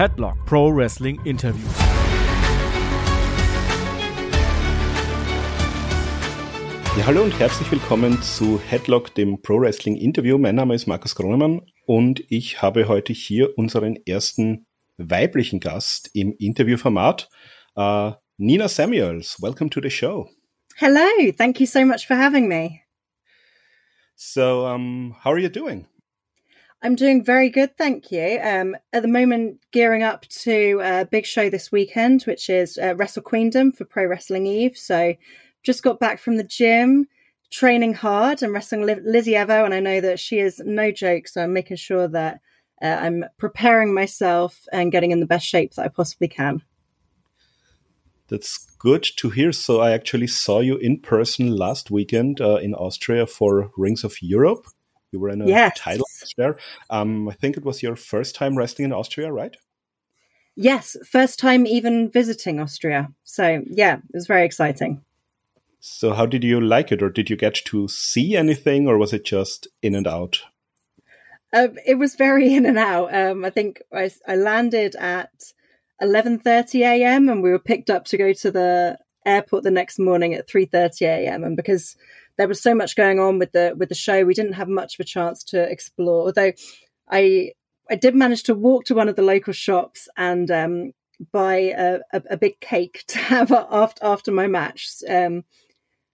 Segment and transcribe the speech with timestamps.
[0.00, 1.68] Headlock Pro Wrestling Interview.
[6.96, 10.38] Ja, hallo und herzlich willkommen zu Headlock, dem Pro Wrestling Interview.
[10.38, 16.34] Mein Name ist Markus Gronemann und ich habe heute hier unseren ersten weiblichen Gast im
[16.38, 17.28] Interviewformat,
[17.76, 19.36] uh, Nina Samuels.
[19.42, 20.30] Welcome to the show.
[20.76, 22.80] Hello, thank you so much for having me.
[24.16, 25.89] So, um, how are you doing?
[26.82, 28.38] I'm doing very good, thank you.
[28.42, 32.94] Um, at the moment, gearing up to a big show this weekend, which is uh,
[32.96, 34.78] Wrestle Queendom for Pro Wrestling Eve.
[34.78, 35.14] So,
[35.62, 37.06] just got back from the gym,
[37.50, 41.28] training hard and wrestling Lizzy Evo, and I know that she is no joke.
[41.28, 42.40] So I'm making sure that
[42.80, 46.62] uh, I'm preparing myself and getting in the best shape that I possibly can.
[48.28, 49.52] That's good to hear.
[49.52, 54.22] So I actually saw you in person last weekend uh, in Austria for Rings of
[54.22, 54.66] Europe.
[55.12, 55.78] You were in a yes.
[55.78, 56.58] title there.
[56.88, 59.56] Um, I think it was your first time wrestling in Austria, right?
[60.56, 63.08] Yes, first time even visiting Austria.
[63.24, 65.02] So yeah, it was very exciting.
[65.82, 69.14] So, how did you like it, or did you get to see anything, or was
[69.14, 70.42] it just in and out?
[71.54, 73.14] Um, it was very in and out.
[73.14, 75.30] Um, I think I, I landed at
[76.02, 77.28] 11:30 a.m.
[77.28, 81.02] and we were picked up to go to the airport the next morning at 3:30
[81.06, 81.44] a.m.
[81.44, 81.96] And because
[82.40, 84.94] there was so much going on with the with the show, we didn't have much
[84.94, 86.24] of a chance to explore.
[86.24, 86.52] Although
[87.06, 87.52] I
[87.90, 90.92] I did manage to walk to one of the local shops and um,
[91.32, 94.88] buy a, a, a, big cake to have after after my match.
[95.06, 95.44] Um,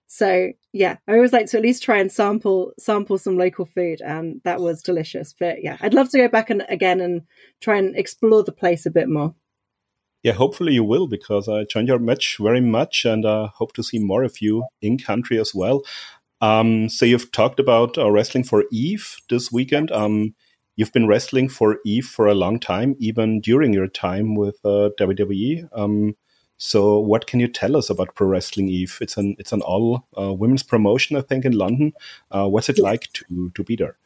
[0.07, 4.01] so yeah, I always like to at least try and sample sample some local food,
[4.01, 5.33] and that was delicious.
[5.39, 7.21] But yeah, I'd love to go back and again and
[7.61, 9.33] try and explore the place a bit more.
[10.23, 13.83] Yeah, hopefully you will because I joined your match very much, and uh, hope to
[13.83, 15.83] see more of you in country as well.
[16.41, 19.91] Um, so you've talked about uh, wrestling for Eve this weekend.
[19.91, 20.35] Um,
[20.75, 24.89] you've been wrestling for Eve for a long time, even during your time with uh,
[24.99, 25.67] WWE.
[25.73, 26.15] Um,
[26.59, 28.97] so, what can you tell us about Pro Wrestling Eve?
[28.99, 31.93] It's an it's an all uh, women's promotion, I think, in London.
[32.31, 32.83] Uh, what's it yes.
[32.83, 33.97] like to to be there?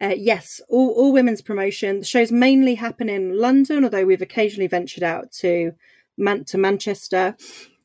[0.00, 2.00] Uh, yes, all, all women's promotion.
[2.00, 5.72] The shows mainly happen in London, although we've occasionally ventured out to
[6.16, 7.36] Man- to Manchester.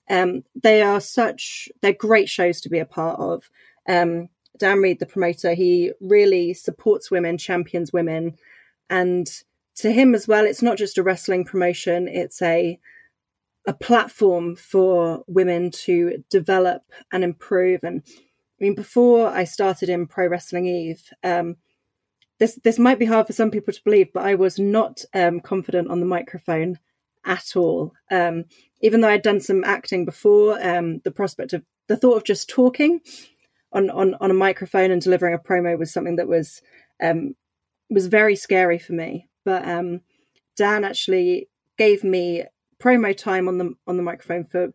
[0.10, 3.50] Um, they are such they're great shows to be a part of.
[3.88, 8.36] Um, Dann Read, the promoter, he really supports women, champions women,
[8.90, 9.30] and
[9.76, 12.80] to him as well, it's not just a wrestling promotion; it's a
[13.68, 17.84] a platform for women to develop and improve.
[17.84, 21.58] And I mean, before I started in Pro Wrestling Eve, um,
[22.40, 25.42] this this might be hard for some people to believe, but I was not um,
[25.42, 26.80] confident on the microphone
[27.26, 27.94] at all.
[28.10, 28.46] Um,
[28.82, 32.50] even though I'd done some acting before, um, the prospect of the thought of just
[32.50, 33.02] talking
[33.74, 36.62] on, on on a microphone and delivering a promo was something that was
[37.02, 37.36] um,
[37.90, 39.28] was very scary for me.
[39.46, 40.02] But um,
[40.56, 42.44] Dan actually gave me
[42.80, 44.74] promo time on the on the microphone for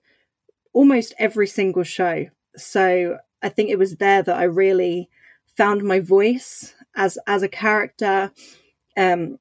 [0.72, 2.26] almost every single show.
[2.56, 5.08] So I think it was there that I really
[5.56, 8.32] found my voice as as a character.
[8.96, 9.38] Um,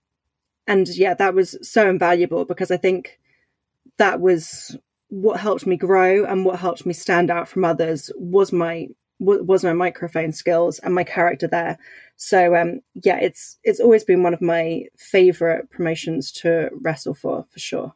[0.67, 3.19] and yeah, that was so invaluable because I think
[3.97, 4.77] that was
[5.09, 8.87] what helped me grow and what helped me stand out from others was my
[9.21, 11.77] was my microphone skills and my character there.
[12.17, 17.45] So um, yeah, it's it's always been one of my favorite promotions to wrestle for
[17.49, 17.93] for sure.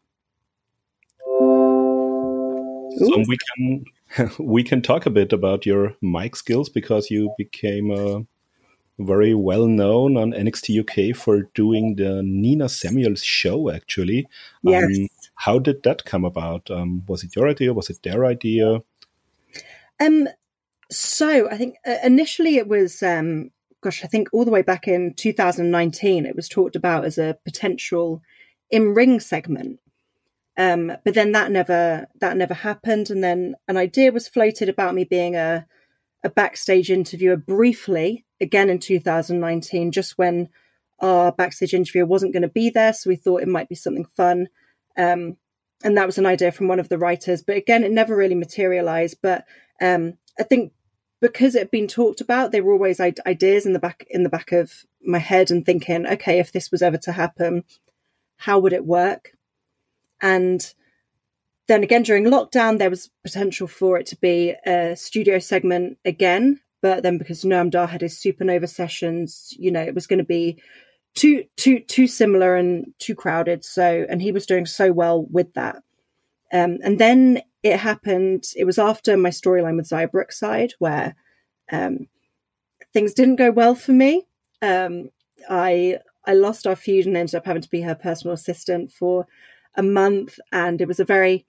[2.97, 3.85] So we can
[4.39, 8.19] we can talk a bit about your mic skills because you became uh,
[8.99, 13.69] very well known on NXT UK for doing the Nina Samuels show.
[13.69, 14.27] Actually,
[14.63, 14.83] yes.
[14.83, 16.71] Um, how did that come about?
[16.71, 17.73] Um, was it your idea?
[17.73, 18.81] Was it their idea?
[19.99, 20.27] Um.
[20.91, 23.51] So I think uh, initially it was um,
[23.85, 27.37] gosh, I think all the way back in 2019, it was talked about as a
[27.45, 28.23] potential
[28.71, 29.79] in ring segment.
[30.57, 34.95] Um, but then that never that never happened, and then an idea was floated about
[34.95, 35.67] me being a
[36.23, 40.49] a backstage interviewer briefly again in 2019, just when
[40.99, 44.05] our backstage interviewer wasn't going to be there, so we thought it might be something
[44.05, 44.47] fun.
[44.97, 45.37] Um,
[45.83, 48.33] and that was an idea from one of the writers, but again, it never really
[48.33, 49.17] materialized.
[49.21, 49.45] But
[49.81, 50.71] um, I think
[51.21, 54.29] because it had been talked about, there were always ideas in the back in the
[54.29, 57.63] back of my head and thinking, okay, if this was ever to happen,
[58.37, 59.31] how would it work?
[60.21, 60.73] And
[61.67, 66.59] then again, during lockdown, there was potential for it to be a studio segment again.
[66.81, 70.25] But then because Noam Dar had his supernova sessions, you know, it was going to
[70.25, 70.61] be
[71.15, 73.63] too too too similar and too crowded.
[73.63, 75.77] So and he was doing so well with that.
[76.53, 78.45] Um, and then it happened.
[78.55, 81.15] It was after my storyline with Xia Brookside, where
[81.71, 82.07] um,
[82.93, 84.27] things didn't go well for me.
[84.61, 85.09] Um,
[85.49, 85.97] I
[86.27, 89.25] I lost our feud and ended up having to be her personal assistant for
[89.73, 91.43] a month, and it was a very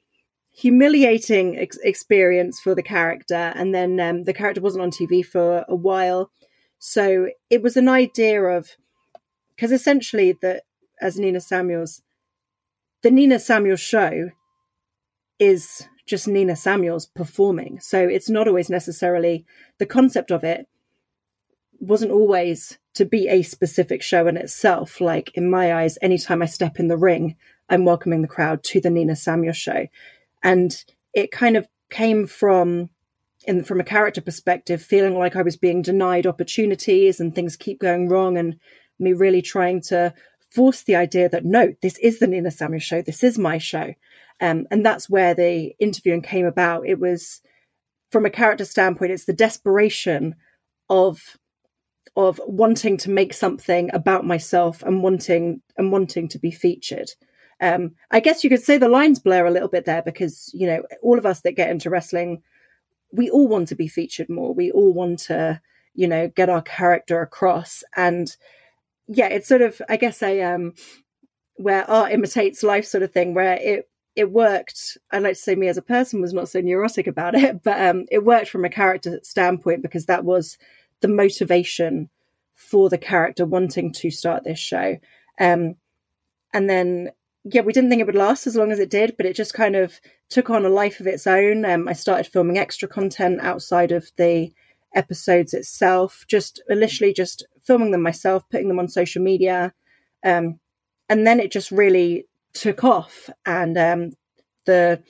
[0.52, 3.52] humiliating ex- experience for the character.
[3.54, 6.30] And then um, the character wasn't on TV for a while,
[6.78, 8.70] so it was an idea of
[9.54, 10.62] because essentially that
[10.98, 12.00] as Nina Samuels,
[13.02, 14.30] the Nina Samuels show
[15.38, 17.80] is just Nina Samuels performing.
[17.80, 19.44] So it's not always necessarily
[19.78, 20.68] the concept of it
[21.78, 25.00] wasn't always to be a specific show in itself.
[25.00, 27.36] Like in my eyes, anytime I step in the ring,
[27.68, 29.86] I'm welcoming the crowd to the Nina Samuels show.
[30.42, 32.90] And it kind of came from
[33.46, 37.80] in from a character perspective, feeling like I was being denied opportunities and things keep
[37.80, 38.58] going wrong and
[38.98, 40.12] me really trying to
[40.50, 43.94] force the idea that no, this is the Nina Samuels show, this is my show.
[44.40, 46.87] Um, and that's where the interviewing came about.
[46.87, 47.40] It was
[48.12, 50.37] from a character standpoint, it's the desperation
[50.88, 51.37] of
[52.16, 57.10] of wanting to make something about myself and wanting and wanting to be featured.
[57.60, 60.66] Um, I guess you could say the lines blur a little bit there because you
[60.66, 62.42] know all of us that get into wrestling,
[63.12, 64.54] we all want to be featured more.
[64.54, 65.60] We all want to
[65.94, 68.34] you know get our character across, and
[69.08, 70.74] yeah, it's sort of I guess a um,
[71.56, 74.96] where art imitates life sort of thing where it it worked.
[75.12, 77.80] I like to say me as a person was not so neurotic about it, but
[77.80, 80.58] um, it worked from a character standpoint because that was
[81.00, 82.08] the motivation
[82.54, 84.96] for the character wanting to start this show.
[85.38, 85.76] Um,
[86.54, 87.10] and then,
[87.44, 89.52] yeah, we didn't think it would last as long as it did, but it just
[89.52, 90.00] kind of
[90.30, 91.66] took on a life of its own.
[91.66, 94.50] Um, I started filming extra content outside of the
[94.96, 99.72] episodes itself, just initially just filming them myself, putting them on social media.
[100.25, 100.58] Um,
[101.08, 104.12] and then it just really took off and um,
[104.64, 105.02] the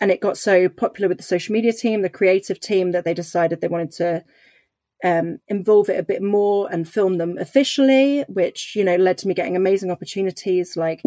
[0.00, 3.14] and it got so popular with the social media team, the creative team, that they
[3.14, 4.24] decided they wanted to
[5.04, 9.28] um, involve it a bit more and film them officially, which you know led to
[9.28, 11.02] me getting amazing opportunities like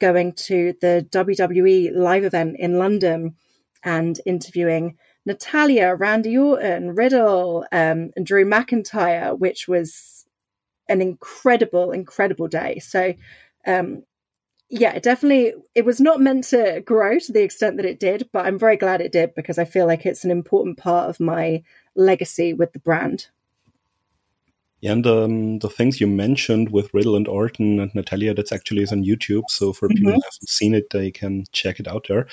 [0.00, 3.34] going to the WWE live event in London
[3.82, 4.96] and interviewing
[5.26, 10.24] Natalya, Randy Orton, Riddle, um, and Drew McIntyre, which was
[10.88, 12.78] an incredible, incredible day.
[12.78, 13.12] So
[13.66, 14.04] um,
[14.68, 18.28] yeah, it definitely it was not meant to grow to the extent that it did,
[18.32, 21.20] but I'm very glad it did because I feel like it's an important part of
[21.20, 21.62] my
[21.94, 23.28] legacy with the brand.
[24.80, 28.82] Yeah, and um, the things you mentioned with Riddle and Orton and Natalya, that's actually
[28.82, 29.44] is on YouTube.
[29.48, 29.96] So for mm-hmm.
[29.96, 32.26] people who haven't seen it, they can check it out there.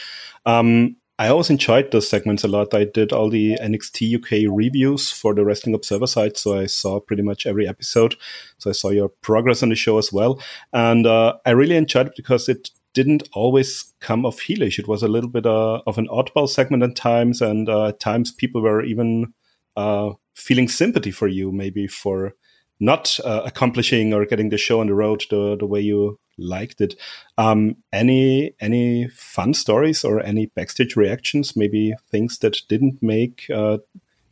[0.45, 2.73] Um, I always enjoyed those segments a lot.
[2.73, 6.99] I did all the NXT UK reviews for the Wrestling Observer site, so I saw
[6.99, 8.15] pretty much every episode.
[8.57, 12.07] So I saw your progress on the show as well, and uh, I really enjoyed
[12.07, 14.79] it because it didn't always come off heelish.
[14.79, 17.99] It was a little bit uh, of an oddball segment at times, and uh, at
[17.99, 19.33] times people were even
[19.75, 22.33] uh, feeling sympathy for you, maybe for
[22.79, 26.81] not uh, accomplishing or getting the show on the road the, the way you liked
[26.81, 26.95] it.
[27.37, 31.55] Um, any any fun stories or any backstage reactions?
[31.55, 33.77] Maybe things that didn't make uh,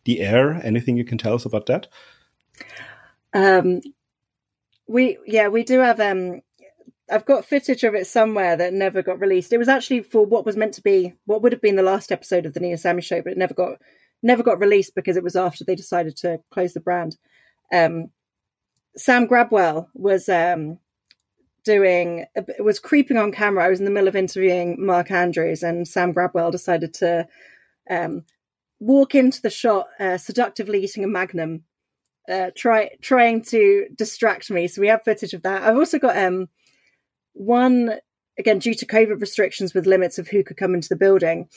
[0.05, 0.53] the air.
[0.63, 1.87] Anything you can tell us about that?
[3.33, 3.81] Um,
[4.87, 6.41] we yeah we do have um
[7.09, 9.51] I've got footage of it somewhere that never got released.
[9.51, 12.11] It was actually for what was meant to be what would have been the last
[12.11, 13.79] episode of the Nina Sammy show, but it never got
[14.23, 17.17] never got released because it was after they decided to close the brand.
[17.73, 18.09] Um,
[18.97, 20.79] Sam Gradwell was um,
[21.63, 22.25] doing
[22.59, 23.65] was creeping on camera.
[23.65, 27.27] I was in the middle of interviewing Mark Andrews, and Sam Gradwell decided to
[27.89, 28.25] um,
[28.79, 31.63] walk into the shot, uh, seductively eating a Magnum,
[32.29, 34.67] uh, try trying to distract me.
[34.67, 35.63] So we have footage of that.
[35.63, 36.49] I've also got um,
[37.33, 37.95] one
[38.37, 41.47] again due to COVID restrictions with limits of who could come into the building.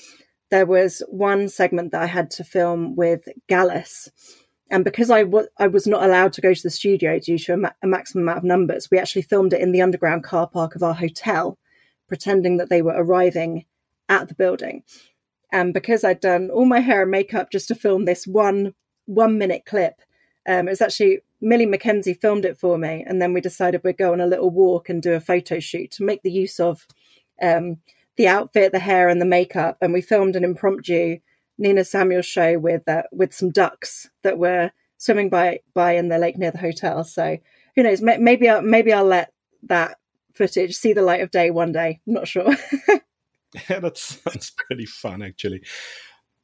[0.51, 4.09] There was one segment that I had to film with Gallus
[4.71, 7.55] and because I, w- I was not allowed to go to the studio due to
[7.55, 10.49] a, ma- a maximum amount of numbers, we actually filmed it in the underground car
[10.49, 11.59] park of our hotel,
[12.09, 13.67] pretending that they were arriving
[14.09, 14.83] at the building.
[15.53, 18.75] And because I'd done all my hair and makeup just to film this one
[19.07, 20.01] one minute clip,
[20.49, 23.99] um, it was actually Millie McKenzie filmed it for me, and then we decided we'd
[23.99, 26.87] go on a little walk and do a photo shoot to make the use of
[27.41, 27.77] um,
[28.17, 29.77] the outfit, the hair, and the makeup.
[29.81, 31.19] And we filmed an impromptu
[31.59, 36.19] Nina Samuels show with uh, with some ducks that were swimming by by in the
[36.19, 37.05] lake near the hotel.
[37.05, 37.39] So
[37.77, 38.01] who knows?
[38.01, 39.33] Maybe I'll, maybe I'll let
[39.65, 39.99] that
[40.35, 42.01] footage see the light of day one day.
[42.07, 42.55] I'm not sure.
[43.69, 45.63] yeah, that sounds pretty fun, actually.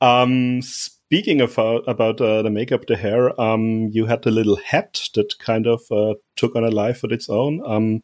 [0.01, 4.57] Um, speaking of uh, about uh, the makeup, the hair, um, you had the little
[4.57, 7.63] hat that kind of uh, took on a life of its own.
[7.67, 8.03] Um,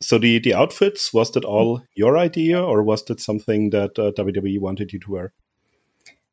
[0.00, 4.10] so the the outfits was that all your idea, or was that something that uh,
[4.12, 5.32] WWE wanted you to wear?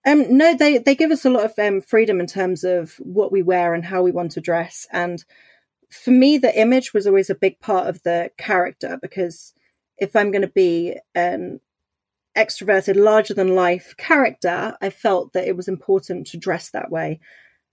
[0.06, 3.32] Um, no, they they give us a lot of um, freedom in terms of what
[3.32, 4.88] we wear and how we want to dress.
[4.92, 5.24] And
[5.90, 9.54] for me, the image was always a big part of the character because
[9.98, 11.60] if I'm going to be an
[12.38, 17.20] extroverted, larger than life character, I felt that it was important to dress that way.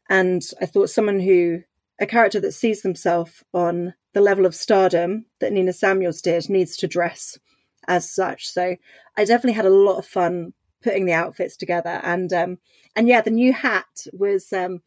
[0.09, 1.63] And I thought someone who,
[2.01, 6.77] a character that sees themselves on the level of stardom that Nina Samuels did, needs
[6.79, 7.39] to dress
[7.87, 8.49] as such.
[8.49, 8.77] So
[9.17, 10.53] I definitely had a lot of fun
[10.83, 12.01] putting the outfits together.
[12.03, 12.59] And, um,
[12.95, 14.81] and yeah, the new hat was, um,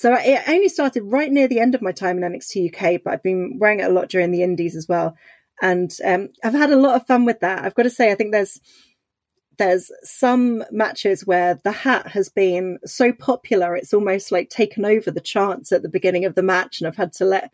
[0.00, 3.12] so it only started right near the end of my time in NXT UK, but
[3.12, 5.14] I've been wearing it a lot during the Indies as well,
[5.60, 7.64] and um, I've had a lot of fun with that.
[7.64, 8.58] I've got to say, I think there's
[9.58, 15.10] there's some matches where the hat has been so popular it's almost like taken over
[15.10, 17.50] the chants at the beginning of the match, and I've had to let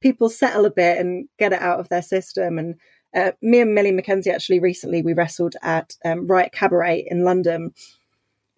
[0.00, 2.58] people settle a bit and get it out of their system.
[2.58, 2.76] And
[3.14, 7.74] uh, me and Millie McKenzie actually recently we wrestled at um, Riot Cabaret in London,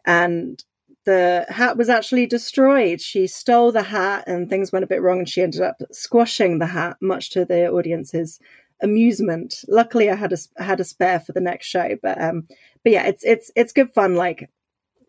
[0.04, 0.62] and
[1.04, 3.00] the hat was actually destroyed.
[3.00, 6.59] She stole the hat and things went a bit wrong and she ended up squashing
[6.59, 8.38] the hat, much to the audience's
[8.80, 9.64] amusement.
[9.68, 12.47] Luckily I had a had a spare for the next show, but um
[12.85, 14.49] but yeah, it's it's it's good fun like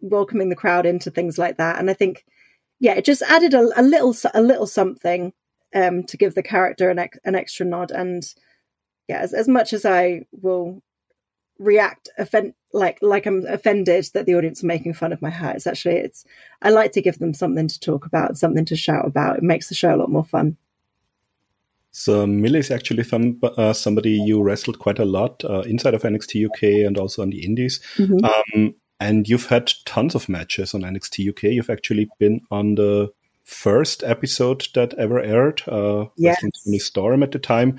[0.01, 2.25] welcoming the crowd into things like that and I think
[2.79, 5.31] yeah, it just added a, a little a little something
[5.75, 8.33] um to give the character an an extra nod and
[9.07, 10.81] yeah, as, as much as I will
[11.60, 15.53] react offend like like I'm offended that the audience are making fun of my hair.
[15.55, 16.25] It's actually it's
[16.62, 19.38] I like to give them something to talk about, something to shout about.
[19.38, 20.57] It makes the show a lot more fun.
[21.95, 26.01] So Millie is actually some, uh, somebody you wrestled quite a lot uh, inside of
[26.01, 27.79] NXT UK and also on the Indies.
[27.98, 28.25] Mm-hmm.
[28.25, 31.43] Um, and you've had tons of matches on NXT UK.
[31.43, 36.38] You've actually been on the first episode that ever aired, uh, yes.
[36.38, 37.77] wrestling Toni Storm at the time.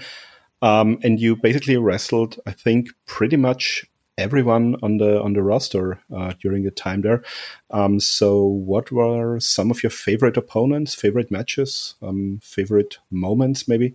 [0.64, 3.84] Um, and you basically wrestled, I think, pretty much
[4.16, 7.22] everyone on the on the roster uh, during the time there.
[7.70, 13.94] Um, so, what were some of your favorite opponents, favorite matches, um, favorite moments, maybe?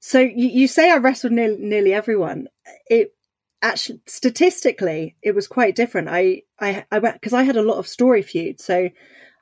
[0.00, 2.48] So you, you say I wrestled nearly, nearly everyone.
[2.88, 3.14] It
[3.60, 6.08] actually statistically it was quite different.
[6.08, 8.88] I I I because I had a lot of story feuds, so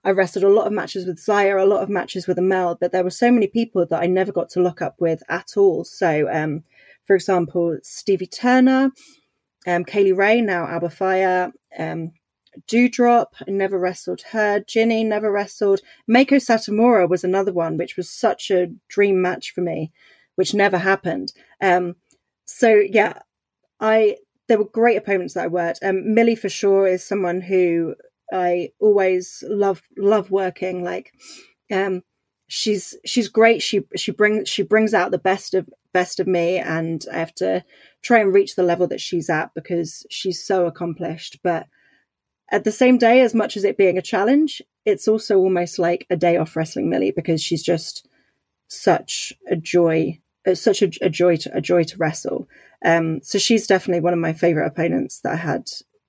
[0.04, 2.92] I wrestled a lot of matches with Xia, a lot of matches with Amale, but
[2.92, 5.84] there were so many people that I never got to look up with at all.
[5.84, 6.64] So, um,
[7.06, 8.90] for example, Stevie Turner,
[9.66, 12.12] um, Kay Lee Ray, now Alba Fyre, um,
[12.68, 14.60] Doudrop, I never wrestled her.
[14.60, 15.80] Jinny, never wrestled.
[16.10, 19.92] Meiko Satomura was another one, which was such a dream match for me,
[20.34, 21.32] which never happened.
[21.60, 21.96] Um,
[22.44, 23.20] so yeah,
[23.80, 24.16] I
[24.48, 25.78] there were great opponents that I worked.
[25.82, 27.94] Um, Millie for sure is someone who
[28.32, 30.82] I always love love working.
[30.82, 31.12] Like,
[31.70, 32.02] um,
[32.48, 33.62] she's she's great.
[33.62, 37.34] She she brings she brings out the best of best of me, and I have
[37.36, 37.64] to
[38.02, 41.38] try and reach the level that she's at because she's so accomplished.
[41.42, 41.66] But
[42.50, 46.06] at the same day, as much as it being a challenge, it's also almost like
[46.10, 48.08] a day off wrestling Millie because she's just
[48.68, 50.18] such a joy.
[50.44, 52.48] It's such a, a joy to a joy to wrestle.
[52.84, 55.68] Um, so she's definitely one of my favorite opponents that I had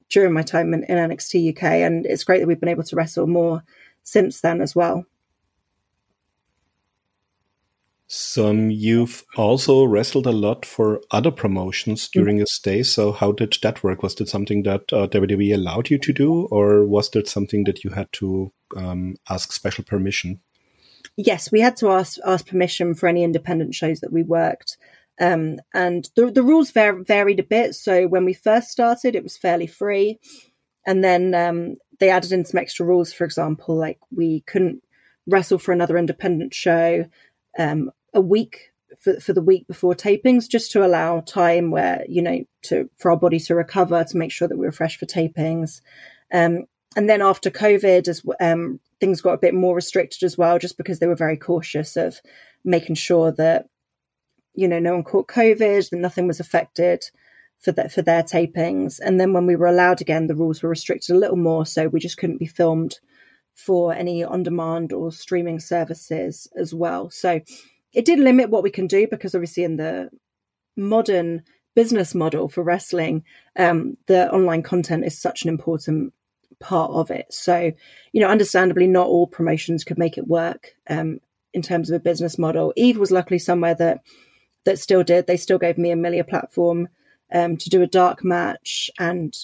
[0.10, 2.96] during my time in, in NXT UK, and it's great that we've been able to
[2.96, 3.64] wrestle more
[4.04, 5.06] since then as well.
[8.08, 12.40] So um, you've also wrestled a lot for other promotions during mm-hmm.
[12.40, 12.84] your stay.
[12.84, 14.04] So how did that work?
[14.04, 17.84] Was it something that uh, WWE allowed you to do, or was that something that
[17.84, 20.40] you had to um, ask special permission?
[21.18, 24.78] Yes, we had to ask ask permission for any independent shows that we worked.
[25.20, 27.76] Um, and the, the rules var- varied a bit.
[27.76, 30.20] So when we first started, it was fairly free.
[30.86, 33.14] And then um, they added in some extra rules.
[33.14, 34.84] For example, like we couldn't
[35.28, 37.06] wrestle for another independent show
[37.58, 42.22] um, a week for, for the week before tapings, just to allow time where, you
[42.22, 45.06] know, to for our body to recover, to make sure that we were fresh for
[45.06, 45.82] tapings.
[46.32, 46.66] Um,
[46.96, 50.78] and then after COVID, as um, things got a bit more restricted as well, just
[50.78, 52.20] because they were very cautious of
[52.64, 53.68] making sure that
[54.54, 57.04] you know, no one caught COVID and nothing was affected
[57.60, 59.00] for that for their tapings.
[59.04, 61.88] And then when we were allowed again, the rules were restricted a little more, so
[61.88, 63.00] we just couldn't be filmed
[63.54, 67.10] for any on-demand or streaming services as well.
[67.10, 67.40] So
[67.94, 70.10] it did limit what we can do because obviously in the
[70.76, 71.44] modern
[71.76, 73.24] business model for wrestling,
[73.58, 76.14] um, the online content is such an important
[76.60, 77.28] part of it.
[77.32, 77.72] So,
[78.12, 81.20] you know, understandably, not all promotions could make it work um,
[81.54, 82.74] in terms of a business model.
[82.76, 84.02] Eve was luckily somewhere that
[84.66, 85.28] that still did.
[85.28, 86.88] They still gave me a Millie platform
[87.34, 88.90] um, to do a dark match.
[89.00, 89.36] And,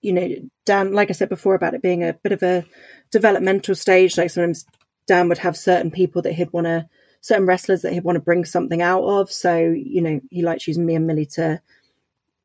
[0.00, 0.28] you know,
[0.64, 2.64] Dan, like I said before about it being a bit of a
[3.10, 4.66] developmental stage, like sometimes
[5.06, 6.88] Dan would have certain people that he'd want to,
[7.20, 9.30] certain wrestlers that he'd want to bring something out of.
[9.30, 11.60] So, you know, he likes using me and Millie to,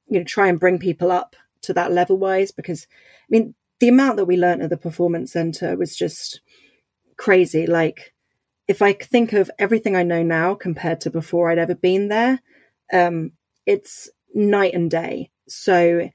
[0.08, 3.90] you know, try and bring people up to that level wise because, I mean, the
[3.90, 6.42] amount that we learned at the performance center was just
[7.18, 7.68] crazy.
[7.68, 8.14] Like,
[8.68, 12.42] if I think of everything I know now compared to before I'd ever been there,
[12.92, 13.32] um,
[13.66, 15.32] it's night and day.
[15.48, 16.10] So,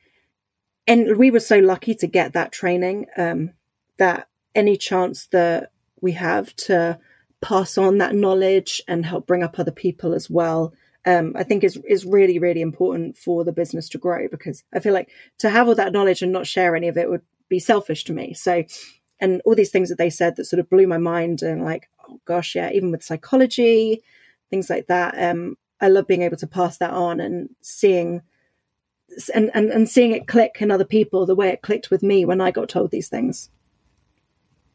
[0.87, 3.53] and we were so lucky to get that training um,
[3.99, 6.99] that any chance that we have to
[7.41, 10.75] pass on that knowledge and help bring up other people as well,
[11.07, 14.81] um, I think is is really really important for the business to grow because I
[14.81, 17.59] feel like to have all that knowledge and not share any of it would be
[17.59, 18.35] selfish to me.
[18.35, 18.65] So,
[19.21, 21.89] and all these things that they said that sort of blew my mind and like,
[22.13, 24.03] oh gosh, yeah, even with psychology,
[24.51, 25.15] things like that.
[25.19, 28.23] Um, I love being able to pass that on and seeing
[29.35, 32.25] and, and, and seeing it click in other people the way it clicked with me
[32.25, 33.51] when I got told these things.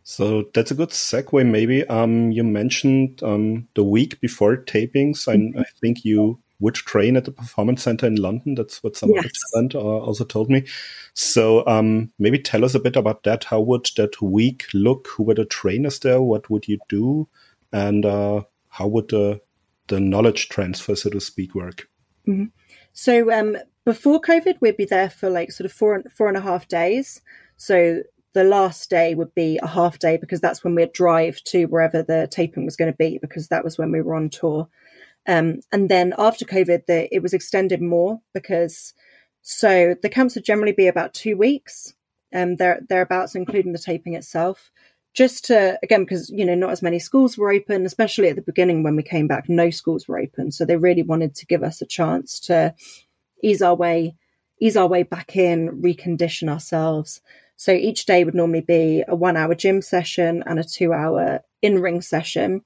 [0.03, 1.45] So that's a good segue.
[1.45, 5.27] Maybe um, you mentioned um, the week before tapings.
[5.27, 8.55] I, I, think you would train at the performance center in London.
[8.55, 9.25] That's what some yes.
[9.25, 10.65] of the talent uh, also told me.
[11.13, 13.43] So um, maybe tell us a bit about that.
[13.45, 15.07] How would that week look?
[15.15, 16.21] Who were the trainers there?
[16.21, 17.27] What would you do?
[17.71, 19.41] And uh, how would the
[19.87, 21.89] the knowledge transfer, so to speak, work?
[22.27, 22.45] Mm-hmm.
[22.93, 26.41] So um, before COVID, we'd be there for like sort of four four and a
[26.41, 27.21] half days.
[27.57, 28.01] So
[28.33, 32.03] the last day would be a half day because that's when we'd drive to wherever
[32.03, 34.67] the taping was going to be because that was when we were on tour.
[35.27, 38.93] Um, and then after COVID, the, it was extended more because
[39.41, 41.93] so the camps would generally be about two weeks,
[42.33, 44.71] um, there thereabouts, including the taping itself.
[45.13, 48.41] Just to again, because you know not as many schools were open, especially at the
[48.41, 51.63] beginning when we came back, no schools were open, so they really wanted to give
[51.63, 52.75] us a chance to
[53.41, 54.15] ease our way,
[54.59, 57.21] ease our way back in, recondition ourselves,
[57.55, 61.41] so each day would normally be a one hour gym session and a two hour
[61.61, 62.61] in ring session,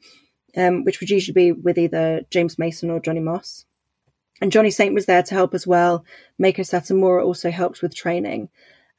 [0.56, 3.66] um, which would usually be with either James Mason or Johnny Moss.
[4.42, 6.04] And Johnny Saint was there to help as well.
[6.42, 8.50] Meiko Satomura also helped with training.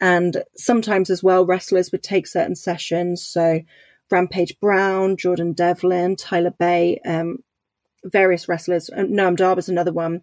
[0.01, 3.25] And sometimes as well, wrestlers would take certain sessions.
[3.25, 3.61] So
[4.11, 7.39] Rampage Brown, Jordan Devlin, Tyler Bate, um,
[8.05, 8.91] various wrestlers.
[8.97, 10.23] Noam Dar was another one.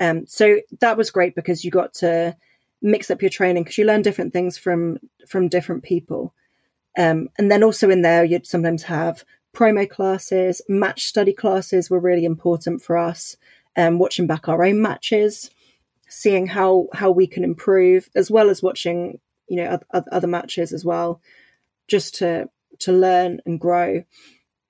[0.00, 2.36] Um, so that was great because you got to
[2.82, 6.34] mix up your training because you learn different things from from different people.
[6.98, 9.24] Um, and then also in there, you'd sometimes have
[9.56, 13.36] promo classes, match study classes were really important for us.
[13.76, 15.50] Um, watching back our own matches,
[16.08, 20.72] seeing how how we can improve, as well as watching you know other, other matches
[20.72, 21.20] as well,
[21.88, 22.48] just to
[22.80, 24.04] to learn and grow.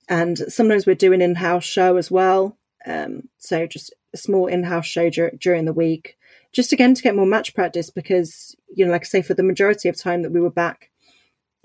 [0.09, 2.57] And sometimes we're doing in-house show as well.
[2.87, 6.17] Um, so just a small in-house show dur- during the week
[6.53, 9.43] just again to get more match practice because you know like i say for the
[9.43, 10.91] majority of time that we were back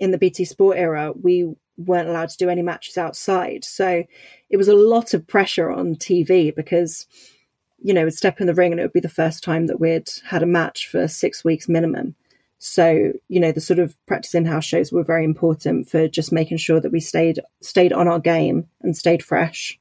[0.02, 3.64] in the bt sport era we weren't allowed to do any matches outside.
[3.64, 4.04] So
[4.50, 7.06] it was a lot of pressure on tv because
[7.80, 9.80] you know we'd step in the ring and it would be the first time that
[9.80, 12.14] we'd had a match for six weeks minimum.
[12.58, 16.58] So you know the sort of practice in-house shows were very important for just making
[16.58, 19.78] sure that we stayed stayed on our game and stayed fresh.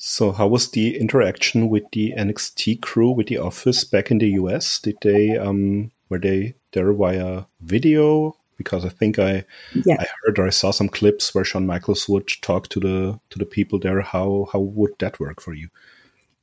[0.00, 4.28] So, how was the interaction with the NXT crew, with the office back in the
[4.42, 4.78] US?
[4.78, 8.36] Did they um, were they there via video?
[8.56, 9.44] Because I think I
[9.86, 9.96] yeah.
[10.00, 13.38] I heard or I saw some clips where Shawn Michaels would talk to the to
[13.38, 14.00] the people there.
[14.00, 15.68] How how would that work for you?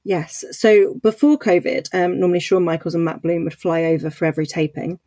[0.06, 0.46] Yes.
[0.52, 4.46] So before COVID, um, normally Shawn Michaels and Matt Bloom would fly over for every
[4.46, 5.00] taping.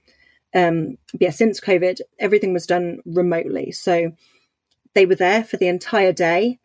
[0.54, 3.70] Um, yeah, since COVID, everything was done remotely.
[3.70, 4.12] So
[4.94, 6.58] they were there for the entire day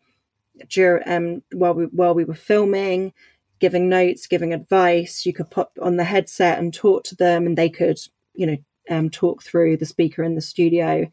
[0.68, 3.12] during um, while we while we were filming,
[3.60, 5.24] giving notes, giving advice.
[5.24, 7.98] You could pop on the headset and talk to them, and they could,
[8.34, 8.56] you know,
[8.90, 11.10] um, talk through the speaker in the studio,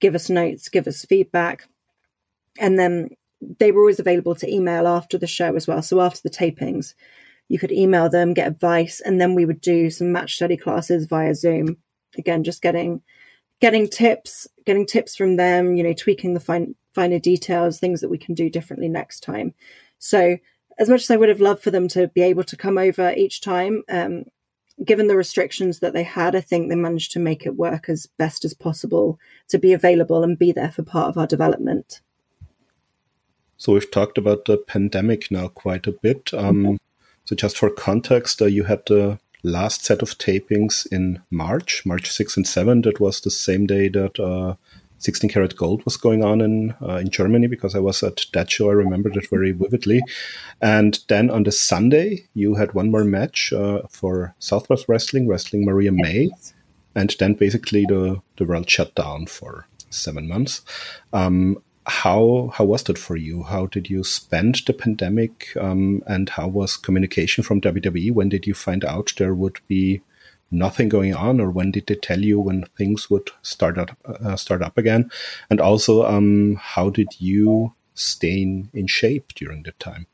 [0.00, 1.68] give us notes, give us feedback,
[2.58, 3.10] and then
[3.58, 5.82] they were always available to email after the show as well.
[5.82, 6.94] So after the tapings,
[7.48, 11.06] you could email them, get advice, and then we would do some match study classes
[11.06, 11.78] via Zoom.
[12.18, 13.02] Again, just getting
[13.60, 18.08] getting tips, getting tips from them, you know, tweaking the fine finer details, things that
[18.08, 19.54] we can do differently next time.
[19.98, 20.38] So,
[20.78, 23.12] as much as I would have loved for them to be able to come over
[23.16, 24.24] each time, um,
[24.84, 28.06] given the restrictions that they had, I think they managed to make it work as
[28.06, 32.00] best as possible to be available and be there for part of our development.
[33.56, 36.32] So, we've talked about the pandemic now quite a bit.
[36.32, 36.76] Um, mm-hmm.
[37.24, 42.10] So, just for context, uh, you had the last set of tapings in March, March
[42.10, 42.82] 6 and 7.
[42.82, 44.56] That was the same day that uh,
[45.00, 48.50] 16 Carat Gold was going on in uh, in Germany because I was at that
[48.50, 48.70] show.
[48.70, 50.02] I remember that very vividly.
[50.60, 55.64] And then on the Sunday, you had one more match uh, for Southwest Wrestling, Wrestling
[55.64, 56.30] Mariah May,
[56.94, 60.60] and then basically the the world shut down for seven months.
[61.12, 63.42] Um, how how was that for you?
[63.42, 65.48] How did you spend the pandemic?
[65.58, 68.12] Um, and how was communication from WWE?
[68.12, 70.02] When did you find out there would be
[70.50, 74.36] nothing going on, or when did they tell you when things would start up uh,
[74.36, 75.10] start up again?
[75.48, 80.06] And also, um, how did you stay in, in shape during that time?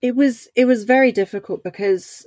[0.00, 2.26] It was it was very difficult because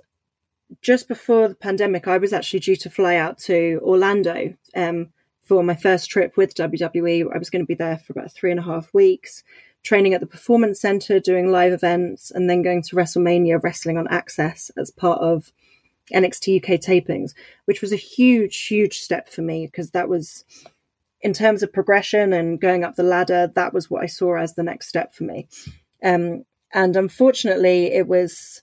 [0.82, 5.10] just before the pandemic, I was actually due to fly out to Orlando um,
[5.44, 7.34] for my first trip with WWE.
[7.34, 9.44] I was going to be there for about three and a half weeks,
[9.84, 14.08] training at the Performance Center, doing live events, and then going to WrestleMania wrestling on
[14.08, 15.52] Axxess as part of
[16.14, 17.34] NXT UK tapings,
[17.66, 20.46] which was a huge, huge step for me because that was,
[21.22, 24.54] in terms of progression and going up the ladder, that was what I saw as
[24.54, 25.48] the next step for me.
[26.04, 28.62] Um, and unfortunately, it was.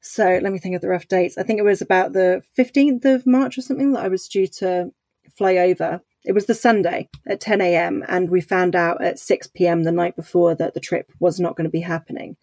[0.00, 1.36] So let me think of the rough dates.
[1.36, 4.46] I think it was about the 15th of March or something that I was due
[4.58, 4.92] to
[5.36, 6.00] fly over.
[6.24, 8.04] It was the Sunday at 10 a.m.
[8.06, 9.82] and we found out at 6 p.m.
[9.82, 12.36] the night before that the trip was not going to be happening.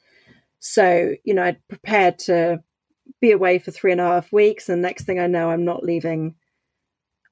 [0.59, 2.63] So, you know, I'd prepared to
[3.21, 5.83] be away for three and a half weeks, and next thing I know, I'm not
[5.83, 6.35] leaving.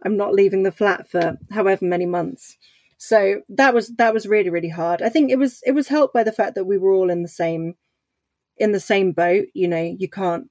[0.03, 2.57] I'm not leaving the flat for however many months.
[2.97, 5.01] So that was that was really really hard.
[5.01, 7.23] I think it was it was helped by the fact that we were all in
[7.23, 7.75] the same
[8.57, 9.47] in the same boat.
[9.53, 10.49] You know, you can't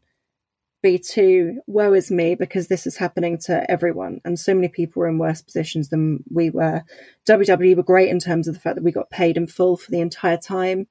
[0.83, 5.01] be too woe is me because this is happening to everyone, and so many people
[5.01, 6.83] were in worse positions than we were.
[7.29, 9.91] WWE were great in terms of the fact that we got paid in full for
[9.91, 10.87] the entire time.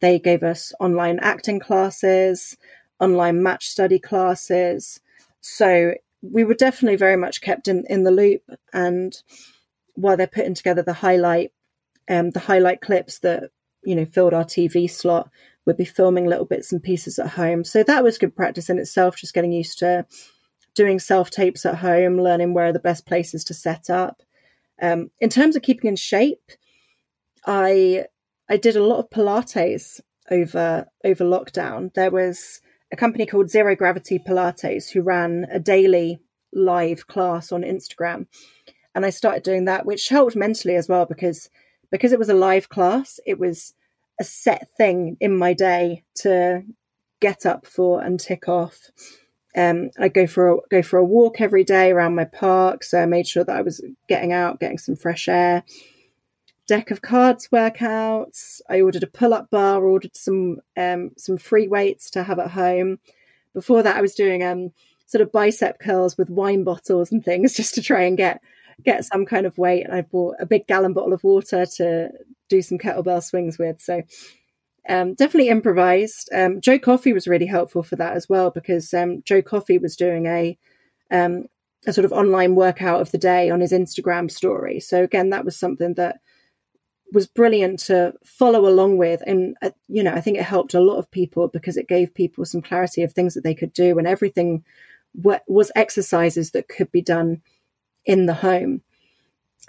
[0.00, 2.56] They gave us online acting classes
[3.02, 5.00] online match study classes.
[5.40, 8.42] So we were definitely very much kept in, in the loop.
[8.72, 9.12] And
[9.94, 11.52] while they're putting together the highlight,
[12.08, 13.50] um, the highlight clips that
[13.84, 15.30] you know filled our TV slot,
[15.66, 17.64] we'd be filming little bits and pieces at home.
[17.64, 19.16] So that was good practice in itself.
[19.16, 20.06] Just getting used to
[20.74, 24.22] doing self tapes at home, learning where are the best places to set up.
[24.80, 26.52] Um, in terms of keeping in shape,
[27.46, 28.06] I
[28.48, 31.92] I did a lot of Pilates over over lockdown.
[31.94, 32.60] There was
[32.92, 36.20] a company called Zero Gravity Pilates who ran a daily
[36.52, 38.26] live class on Instagram.
[38.94, 41.48] And I started doing that, which helped mentally as well because
[41.90, 43.74] because it was a live class, it was
[44.20, 46.62] a set thing in my day to
[47.20, 48.90] get up for and tick off.
[49.54, 53.00] Um, I go for a, go for a walk every day around my park, so
[53.00, 55.64] I made sure that I was getting out, getting some fresh air
[56.66, 58.60] deck of cards workouts.
[58.68, 62.98] I ordered a pull-up bar, ordered some um, some free weights to have at home.
[63.54, 64.72] Before that, I was doing um,
[65.06, 68.40] sort of bicep curls with wine bottles and things just to try and get
[68.84, 69.84] get some kind of weight.
[69.84, 72.10] And I bought a big gallon bottle of water to
[72.48, 73.80] do some kettlebell swings with.
[73.80, 74.02] So
[74.88, 76.28] um, definitely improvised.
[76.34, 79.96] Um, Joe Coffey was really helpful for that as well because um, Joe Coffey was
[79.96, 80.58] doing a
[81.10, 81.46] um,
[81.86, 84.80] a sort of online workout of the day on his Instagram story.
[84.80, 86.20] So again, that was something that
[87.12, 90.80] was brilliant to follow along with and uh, you know i think it helped a
[90.80, 93.98] lot of people because it gave people some clarity of things that they could do
[93.98, 94.64] and everything
[95.16, 97.42] w- was exercises that could be done
[98.04, 98.80] in the home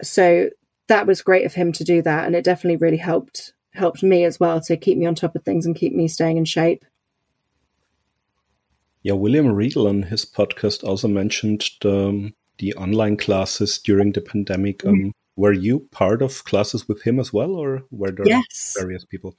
[0.01, 0.49] so
[0.87, 4.23] that was great of him to do that and it definitely really helped helped me
[4.23, 6.85] as well to keep me on top of things and keep me staying in shape
[9.01, 14.79] yeah william regal on his podcast also mentioned the, the online classes during the pandemic
[14.79, 15.09] mm-hmm.
[15.35, 18.75] Were you part of classes with him as well, or were there yes.
[18.77, 19.35] various people?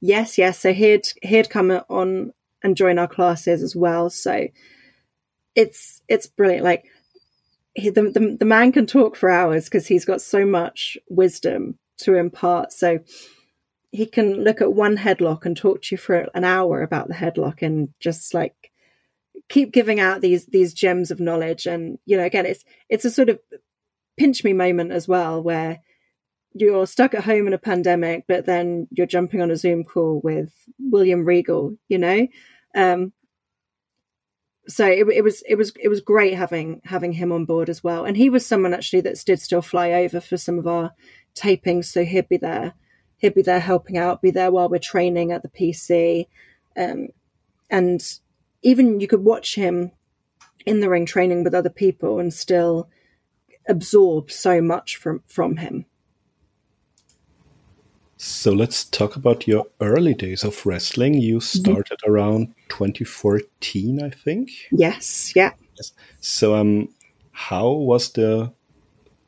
[0.00, 0.58] Yes, yes.
[0.58, 4.10] So he'd he'd come on and join our classes as well.
[4.10, 4.48] So
[5.54, 6.64] it's it's brilliant.
[6.64, 6.84] Like
[7.74, 11.78] he, the, the the man can talk for hours because he's got so much wisdom
[11.98, 12.72] to impart.
[12.72, 13.00] So
[13.90, 17.14] he can look at one headlock and talk to you for an hour about the
[17.14, 18.72] headlock and just like
[19.48, 23.10] keep giving out these these gems of knowledge and you know again it's it's a
[23.10, 23.38] sort of
[24.16, 25.80] pinch me moment as well, where
[26.54, 30.20] you're stuck at home in a pandemic, but then you're jumping on a Zoom call
[30.22, 32.26] with William Regal, you know.
[32.74, 33.12] Um,
[34.68, 37.82] so it, it, was it was it was great having having him on board as
[37.82, 40.92] well, and he was someone actually that did still fly over for some of our
[41.34, 42.74] tapings, so he'd be there,
[43.16, 46.26] he'd be there helping out, be there while we're training at the PC,
[46.76, 47.08] um,
[47.70, 48.20] and
[48.62, 49.90] even you could watch him
[50.64, 52.88] in the ring training with other people and still
[53.68, 55.86] absorb so much from from him.
[58.16, 61.14] So let's talk about your early days of wrestling.
[61.14, 61.58] You mm-hmm.
[61.60, 62.12] started mm-hmm.
[62.12, 64.50] around 2014, I think.
[64.70, 65.52] Yes, yeah.
[65.76, 65.92] Yes.
[66.20, 66.88] So um
[67.32, 68.52] how was the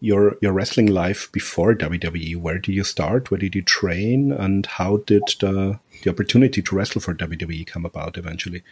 [0.01, 2.37] your your wrestling life before WWE?
[2.37, 3.31] Where did you start?
[3.31, 4.33] Where did you train?
[4.33, 8.63] And how did the the opportunity to wrestle for WWE come about eventually?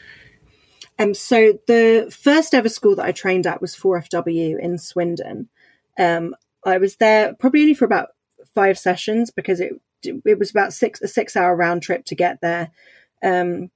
[0.98, 5.48] Um, so the first ever school that I trained at was 4FW in Swindon.
[5.98, 8.08] Um, I was there probably only for about
[8.54, 12.40] five sessions because it it was about six a six hour round trip to get
[12.40, 12.70] there.
[13.22, 13.70] Um,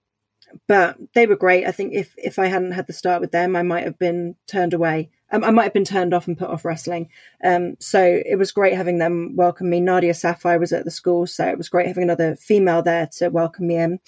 [0.69, 1.67] but they were great.
[1.67, 4.37] I think if if I hadn't had the start with them, I might have been
[4.47, 5.11] turned away.
[5.33, 7.09] Um, I might have been turned off and put off wrestling.
[7.43, 9.81] Um, so it was great having them welcome me.
[9.81, 13.29] Nadia Sapphire was at the school, so it was great having another female there to
[13.29, 13.99] welcome me in.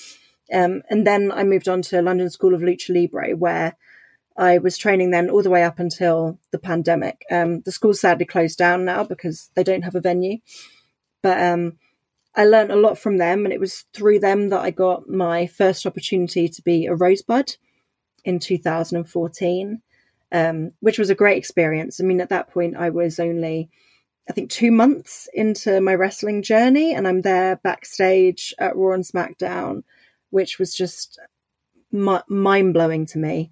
[0.52, 3.76] Um, and then I moved on to London School of Lucha Libre, where
[4.38, 7.24] I was training then all the way up until the pandemic.
[7.28, 10.38] Um, the school sadly closed down now because they don't have a venue.
[11.22, 11.78] But um,
[12.36, 15.48] I learned a lot from them, and it was through them that I got my
[15.48, 17.56] first opportunity to be a Rosebud
[18.24, 19.82] in 2014,
[20.30, 22.00] um, which was a great experience.
[22.00, 23.70] I mean, at that point, I was only,
[24.30, 29.04] I think, two months into my wrestling journey, and I'm there backstage at Raw and
[29.04, 29.82] SmackDown,
[30.30, 31.18] which was just
[31.90, 33.50] mind blowing to me.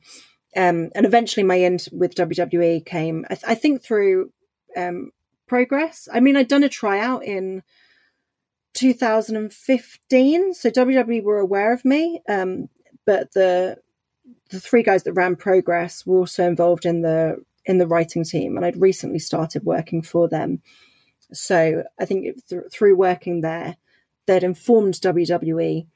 [0.57, 4.33] Um, and eventually, my end with WWE came, I, th- I think, through
[4.77, 5.11] um,
[5.47, 6.09] progress.
[6.13, 7.63] I mean, I'd done a tryout in
[8.75, 12.69] 2015, so WWE were aware of me, um,
[13.05, 13.79] but the
[14.51, 18.57] the three guys that ran Progress were also involved in the in the writing team,
[18.57, 20.63] and I'd recently started working for them.
[21.33, 23.77] So I think th- through working there,
[24.27, 25.87] they'd informed WWE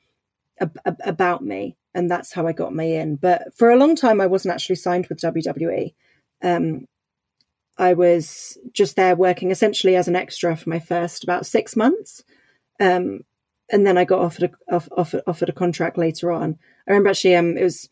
[0.60, 3.16] ab- ab- about me, and that's how I got my in.
[3.16, 5.94] But for a long time, I wasn't actually signed with WWE.
[6.42, 6.86] Um,
[7.78, 12.22] I was just there working essentially as an extra for my first about six months.
[12.78, 13.20] Um,
[13.72, 16.58] and then I got offered a, off, offered, offered a contract later on.
[16.86, 17.88] I remember actually, um, it was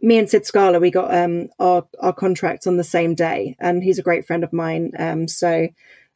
[0.00, 0.80] me and Sid Scala.
[0.80, 4.42] We got um, our our contracts on the same day, and he's a great friend
[4.44, 4.92] of mine.
[4.98, 5.68] Um, so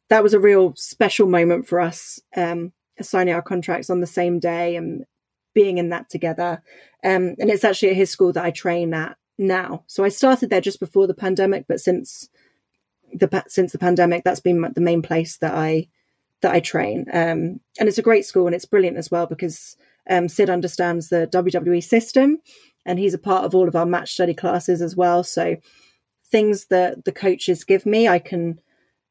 [0.09, 4.39] that was a real special moment for us, um, signing our contracts on the same
[4.39, 5.05] day and
[5.55, 6.61] being in that together.
[7.03, 9.83] Um, and it's actually at his school that I train at now.
[9.87, 12.29] So I started there just before the pandemic, but since
[13.11, 15.87] the since the pandemic, that's been the main place that I
[16.41, 17.05] that I train.
[17.11, 19.77] Um, and it's a great school and it's brilliant as well because
[20.09, 22.37] um, Sid understands the WWE system
[22.85, 25.23] and he's a part of all of our match study classes as well.
[25.23, 25.55] So
[26.29, 28.59] things that the coaches give me, I can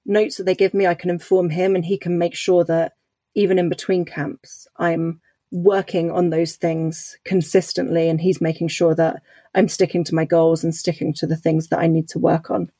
[0.06, 2.92] notes that they give me, I can inform him and he can make sure that
[3.34, 5.20] even in between camps, I'm
[5.54, 9.22] working on those things consistently and he's making sure that
[9.54, 12.50] I'm sticking to my goals and sticking to the things that I need to work
[12.50, 12.72] on.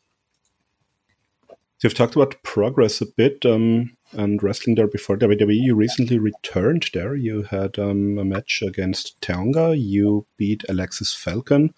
[1.81, 5.55] You've talked about progress a bit um, and wrestling there before WWE.
[5.55, 7.15] You recently returned there.
[7.15, 9.77] You had um, a match against Tonga.
[9.77, 11.75] You beat Alexxis Falcon.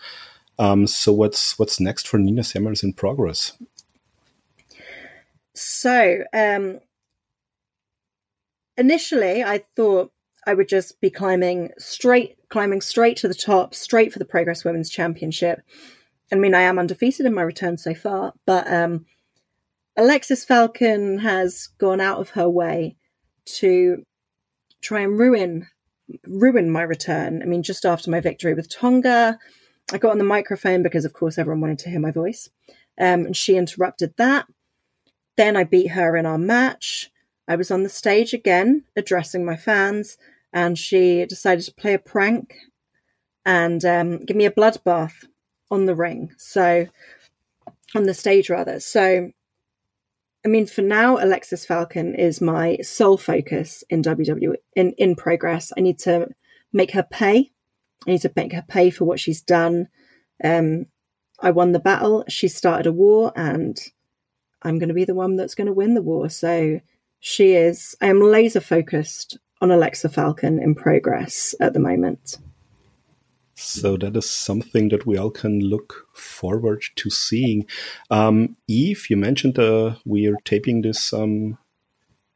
[0.59, 3.53] Um, so what's what's next for Nina Samuels in progress?
[5.55, 6.79] So um,
[8.79, 10.13] initially, I thought
[10.47, 14.65] I would just be climbing straight, climbing straight to the top, straight for the Progress
[14.65, 15.61] Women's Championship.
[16.33, 19.07] I mean, I am undefeated in my return so far, but um,
[19.99, 22.97] Alexxis Falcon has gone out of her way
[23.47, 24.05] to
[24.81, 25.67] try and ruin
[26.25, 27.43] ruin my return.
[27.43, 29.39] I mean, just after my victory with Tonga,
[29.93, 32.49] I got on the microphone because, of course, everyone wanted to hear my voice,
[32.99, 34.47] um, and she interrupted that.
[35.37, 37.11] Then I beat her in our match.
[37.49, 40.17] I was on the stage again, addressing my fans,
[40.57, 42.57] and she decided to play a prank
[43.45, 45.13] and um, give me a bloodbath
[45.71, 46.33] on the ring.
[46.39, 46.87] So,
[47.95, 48.81] on the stage, rather.
[48.81, 49.31] So,
[50.47, 55.75] I mean, for now, Alexxis Falcon is my sole focus in WWE in, in progress.
[55.77, 56.29] I need to
[56.73, 57.51] make her pay.
[58.07, 59.89] I need to make her pay for what she's done.
[60.43, 60.87] Um,
[61.39, 62.25] I won the battle.
[62.31, 63.79] She started a war, and
[64.63, 66.31] I'm going to be the one that's going to win the war.
[66.31, 66.81] So
[67.21, 67.95] she is.
[68.01, 72.39] I am laser focused on Alexa Falcon in progress at the moment.
[73.55, 77.67] So that is something that we all can look forward to seeing.
[78.11, 81.57] Um, Eve, you mentioned uh, we are taping this um,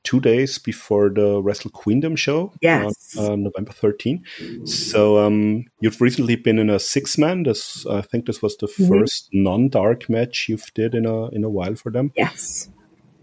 [0.02, 3.16] two days before the Wrestle Queendom show yes.
[3.18, 4.24] on uh, November 13.
[4.64, 7.42] So um, you've recently been in a six man.
[7.42, 8.88] This I think this was the mm-hmm.
[8.88, 12.12] first non dark match you've did in a in a while for them.
[12.16, 12.70] Yes.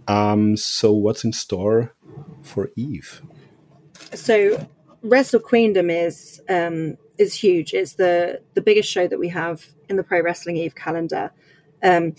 [0.08, 1.94] Um, so what's in store
[2.42, 3.22] for Eve?
[4.14, 4.68] So
[5.02, 7.74] Wrestle Queendom is um, is huge.
[7.74, 11.32] It's the the biggest show that we have in the Pro Wrestling Eve calendar.
[11.84, 12.16] Um,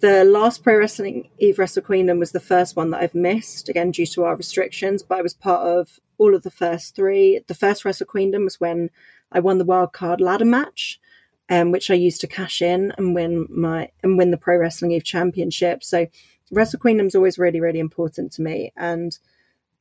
[0.00, 3.90] the last Pro Wrestling Eve Wrestle Queendom was the first one that I've missed, again
[3.90, 5.02] due to our restrictions.
[5.02, 7.40] But I was part of all of the first three.
[7.46, 8.90] The first Wrestle Queendom was when
[9.32, 11.00] I won the wild card ladder match,
[11.48, 14.92] um, which I used to cash in and win my and win the Pro Wrestling
[14.92, 15.82] Eve Championship.
[15.82, 16.06] So
[16.50, 19.18] Wrestle Queendom is always really really important to me, and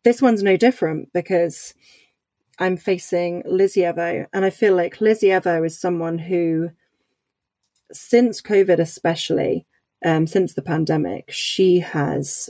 [0.03, 1.73] this one's no different because
[2.60, 6.71] I'm facing Lizzy Evo, and I feel like Lizzy Evo is someone who,
[7.91, 9.65] since COVID, especially
[10.03, 12.49] um, since the pandemic, she has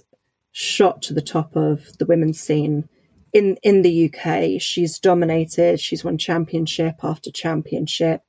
[0.52, 2.88] shot to the top of the women's scene
[3.34, 4.62] in in the UK.
[4.62, 5.80] She's dominated.
[5.80, 8.22] She's won championship after championship,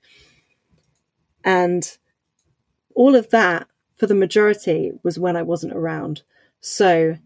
[1.44, 1.96] and
[2.94, 6.22] all of that for the majority was when I wasn't around.
[6.60, 7.16] So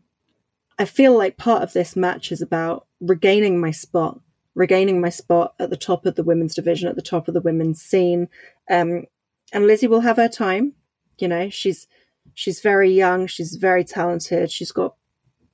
[0.79, 4.21] I feel like part of this match is about regaining my spot,
[4.55, 7.41] regaining my spot at the top of the women's division, at the top of the
[7.41, 8.29] women's scene.
[8.71, 9.05] Um,
[9.53, 10.73] and Lizzy will have her time.
[11.19, 11.87] You know, she's
[12.35, 14.95] she's very young, she's very talented, she's got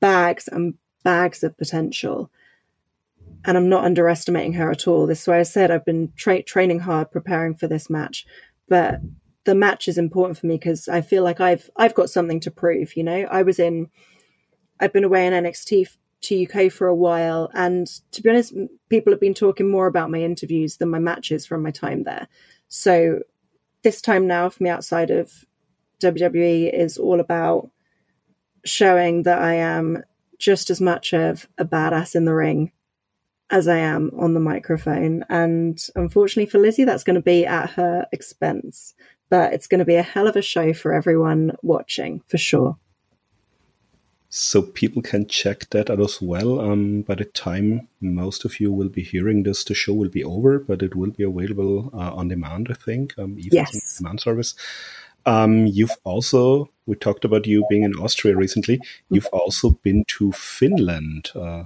[0.01, 2.31] bags and bags of potential.
[3.45, 5.07] And I'm not underestimating her at all.
[5.07, 8.27] This is why I said I've been tra- training hard, preparing for this match.
[8.69, 9.01] But
[9.45, 12.51] the match is important for me because I feel like I've I've got something to
[12.51, 12.97] prove.
[12.97, 13.89] You know, I was in,
[14.81, 15.89] I've been away in NXT
[16.21, 18.55] to UK for a while, and to be honest,
[18.89, 22.29] people have been talking more about my interviews than my matches from my time there.
[22.69, 23.21] So
[23.83, 25.45] this time now for me outside of
[26.01, 27.71] WWE is all about
[28.65, 30.03] showing that I am
[30.39, 32.73] just as much of a badass in the ring
[33.51, 35.25] as I am on the microphone.
[35.29, 38.95] And unfortunately for Lizzy, that's going to be at her expense.
[39.31, 42.79] But it's going to be a hell of a show for everyone watching, for sure.
[44.31, 46.61] So people can check that out as well.
[46.61, 50.23] Um, by the time most of you will be hearing this, the show will be
[50.23, 53.97] over, but it will be available uh, on demand, I think, um, even yes.
[53.97, 54.55] demand service.
[55.25, 58.81] Um, you've also, we talked about you being in Austria recently.
[59.11, 61.65] You've also been to Finland uh,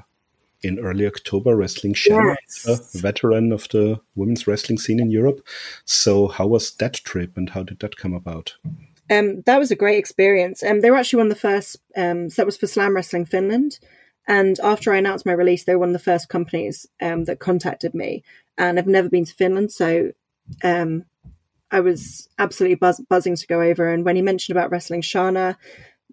[0.63, 2.95] in early October, wrestling Shanna, yes.
[2.95, 5.47] a veteran of the women's wrestling scene in Europe.
[5.85, 8.55] So, how was that trip and how did that come about?
[9.11, 10.63] Um, that was a great experience.
[10.63, 13.27] Um, they were actually one of the first, um, so that was for Slam Wrestling
[13.27, 13.79] Finland.
[14.29, 17.41] And after I announced my release, they were one of the first companies um, that
[17.41, 18.23] contacted me.
[18.57, 19.73] And I've never been to Finland.
[19.73, 20.13] So
[20.63, 21.05] um,
[21.71, 23.93] I was absolutely buzz- buzzing to go over.
[23.93, 25.59] And when he mentioned about wrestling Shanna,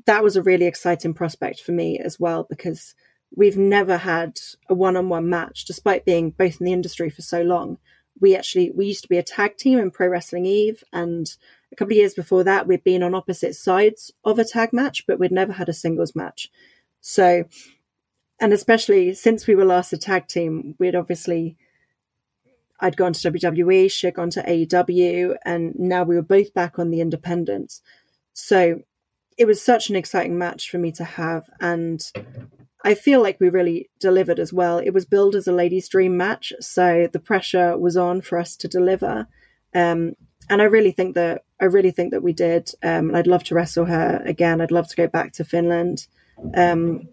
[0.06, 2.96] that was a really exciting prospect for me as well, because
[3.36, 7.22] we've never had a one on one match, despite being both in the industry for
[7.22, 7.78] so long.
[8.20, 10.84] We actually, we used to be a tag team in Pro Wrestling Eve.
[10.92, 11.30] And
[11.72, 15.06] a couple of years before that, we'd been on opposite sides of a tag match,
[15.08, 16.50] but we'd never had a singles match.
[17.02, 17.46] So,
[18.40, 21.58] and especially since we were last a tag team, we'd obviously,
[22.80, 26.90] I'd gone to WWE, she'd gone to AEW, and now we were both back on
[26.90, 27.82] the independents.
[28.34, 28.82] So
[29.38, 31.50] it was such an exciting match for me to have.
[31.60, 32.02] And
[32.84, 34.80] I feel like we really delivered as well.
[34.80, 38.56] It was billed as a ladies' dream match, so the pressure was on for us
[38.58, 39.28] to deliver.
[39.76, 40.14] Um,
[40.50, 42.72] and I really think that I really think that we did.
[42.84, 44.62] Um, and I'd love to wrestle her again.
[44.62, 46.08] I'd love to go back to Finland.
[46.56, 47.10] Um,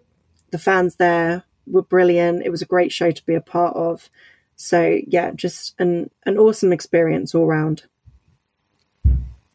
[0.51, 2.45] the fans there were brilliant.
[2.45, 4.09] It was a great show to be a part of.
[4.55, 7.83] So yeah, just an an awesome experience all round.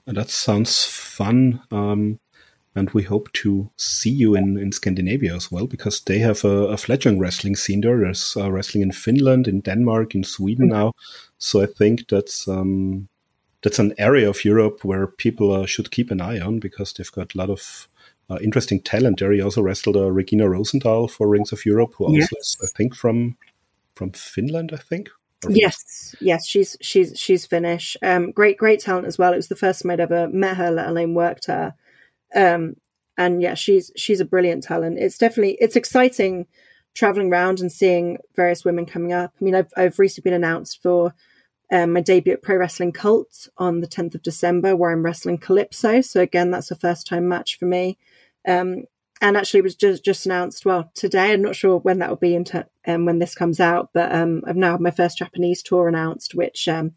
[0.07, 1.63] That sounds fun.
[1.71, 2.19] Um,
[2.75, 6.69] and we hope to see you in, in Scandinavia as well, because they have a,
[6.69, 7.99] a fledgling wrestling scene there.
[7.99, 10.79] There's uh, wrestling in Finland, in Denmark, in Sweden mm-hmm.
[10.79, 10.93] now.
[11.39, 13.09] So I think that's um,
[13.63, 17.13] that's an area of Europe where people uh, should keep an eye on because they've
[17.13, 17.89] got a lot of
[18.29, 19.33] uh, interesting talent there.
[19.33, 22.25] He also wrestled uh, Regina Rosenthal for Rings of Europe, who yes.
[22.33, 23.37] also is, I think, from
[23.95, 24.73] from Finland.
[24.73, 25.11] I think.
[25.49, 27.97] Yes, yes, she's she's she's Finnish.
[28.03, 29.33] Um, great, great talent as well.
[29.33, 31.75] It was the first time I'd ever met her, let alone worked her.
[32.35, 32.77] Um,
[33.19, 34.99] and yeah, she's she's a brilliant talent.
[34.99, 36.47] It's definitely it's exciting
[36.95, 39.33] traveling around and seeing various women coming up.
[39.41, 41.13] I mean, I've I've recently been announced for
[41.73, 45.39] um, my debut at Pro Wrestling Cult on the 10th of December, where I'm wrestling
[45.39, 46.03] Calypso.
[46.03, 47.99] So again, that's a first time match for me.
[48.47, 48.85] Um,
[49.23, 50.67] and actually, it was just just announced.
[50.67, 51.33] Well, today.
[51.33, 54.43] I'm not sure when that will be into um, when this comes out, but um,
[54.47, 56.93] I've now had my first Japanese tour announced, which um,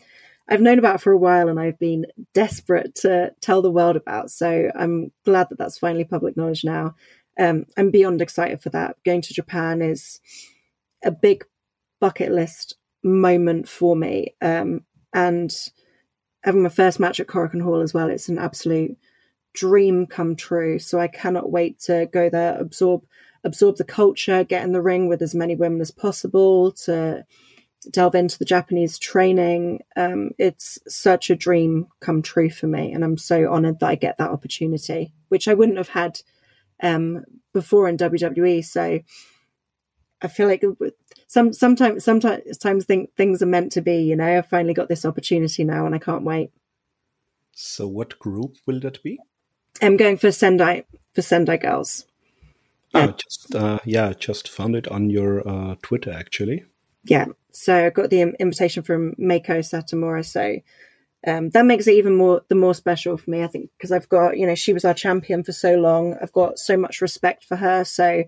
[0.49, 4.31] I've known about for a while, and I've been desperate to tell the world about.
[4.31, 6.95] So I'm glad that that's finally public knowledge now.
[7.39, 8.97] Um, I'm beyond excited for that.
[9.05, 10.19] Going to Japan is
[11.03, 11.45] a big
[12.01, 12.75] bucket list
[13.05, 14.81] moment for me, um,
[15.13, 15.55] and
[16.43, 18.09] having my first match at Korakuen Hall as well.
[18.09, 18.97] It's an absolute
[19.53, 20.77] dream come true.
[20.79, 23.05] So I cannot wait to go there, absorb
[23.43, 27.23] absorb the culture, get in the ring with as many women as possible, to
[27.91, 29.81] delve into the Japanese training.
[29.95, 33.95] Um, it's such a dream come true for me, and I'm so honored that I
[33.95, 36.19] get that opportunity, which I wouldn't have had
[36.81, 38.65] um, before in WWE.
[38.65, 38.99] So
[40.25, 40.63] I feel like
[41.27, 43.97] some sometimes sometimes think things are meant to be.
[43.97, 46.51] You know, I've finally got this opportunity now, and I can't wait.
[47.53, 49.19] So, what group will that be?
[49.81, 52.05] I'm going for Sendai for Sendai Girls.
[52.93, 56.65] Oh, just uh, yeah, just found it on your uh, Twitter actually.
[57.03, 60.25] Yeah, so I got the invitation from Meiko Satomura.
[60.25, 60.59] So
[61.27, 63.43] um, that makes it even more the more special for me.
[63.43, 66.15] I think because I've got you know she was our champion for so long.
[66.21, 67.83] I've got so much respect for her.
[67.83, 68.23] So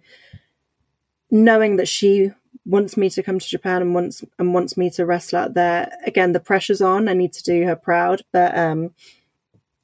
[1.30, 2.32] knowing that she
[2.65, 5.91] wants me to come to Japan and wants and wants me to wrestle out there.
[6.05, 7.07] Again, the pressure's on.
[7.07, 8.93] I need to do her proud, but um,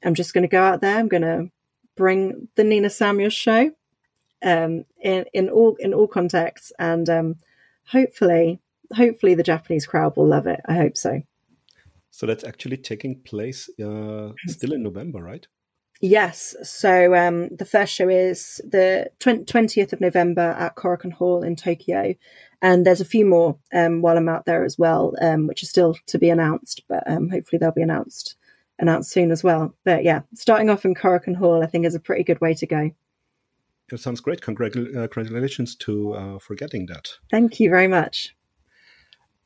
[0.04, 0.98] I'm just going to go out there.
[0.98, 1.50] I'm going to
[1.96, 3.70] bring the Nina Samuels show
[4.42, 7.36] um, in in all in all contexts, and um,
[7.86, 8.60] hopefully,
[8.94, 10.60] hopefully the Japanese crowd will love it.
[10.66, 11.22] I hope so.
[12.10, 15.46] So that's actually taking place uh, still in November, right?
[16.00, 16.54] Yes.
[16.62, 22.14] So um, the first show is the 20th of November at Korakuen Hall in Tokyo.
[22.60, 25.66] And there's a few more um, while I'm out there as well, um, which are
[25.66, 28.36] still to be announced, but um, hopefully they'll be announced
[28.78, 29.74] announced soon as well.
[29.84, 32.66] But yeah, starting off in Korakuen Hall, I think is a pretty good way to
[32.66, 32.90] go.
[33.92, 34.40] It sounds great.
[34.40, 37.10] Congratu- uh, congratulations to uh, for getting that.
[37.30, 38.34] Thank you very much.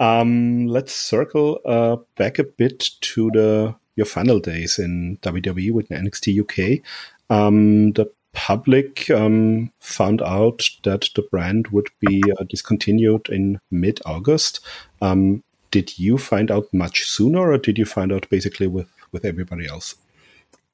[0.00, 5.88] Um, let's circle uh, back a bit to the your final days in WWE with
[5.88, 6.82] NXT UK.
[7.28, 14.00] Um, the public um, found out that the brand would be uh, discontinued in mid
[14.06, 14.60] August.
[15.02, 15.42] Um,
[15.72, 19.66] did you find out much sooner, or did you find out basically with with everybody
[19.66, 19.96] else?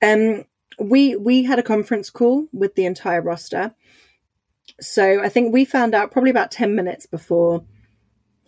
[0.03, 0.45] Um,
[0.79, 3.75] we we had a conference call with the entire roster.
[4.81, 7.65] So I think we found out probably about ten minutes before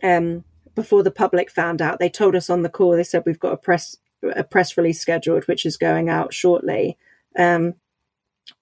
[0.03, 1.99] um, before the public found out.
[1.99, 2.93] They told us on the call.
[2.93, 6.97] They said we've got a press a press release scheduled, which is going out shortly.
[7.39, 7.75] Um,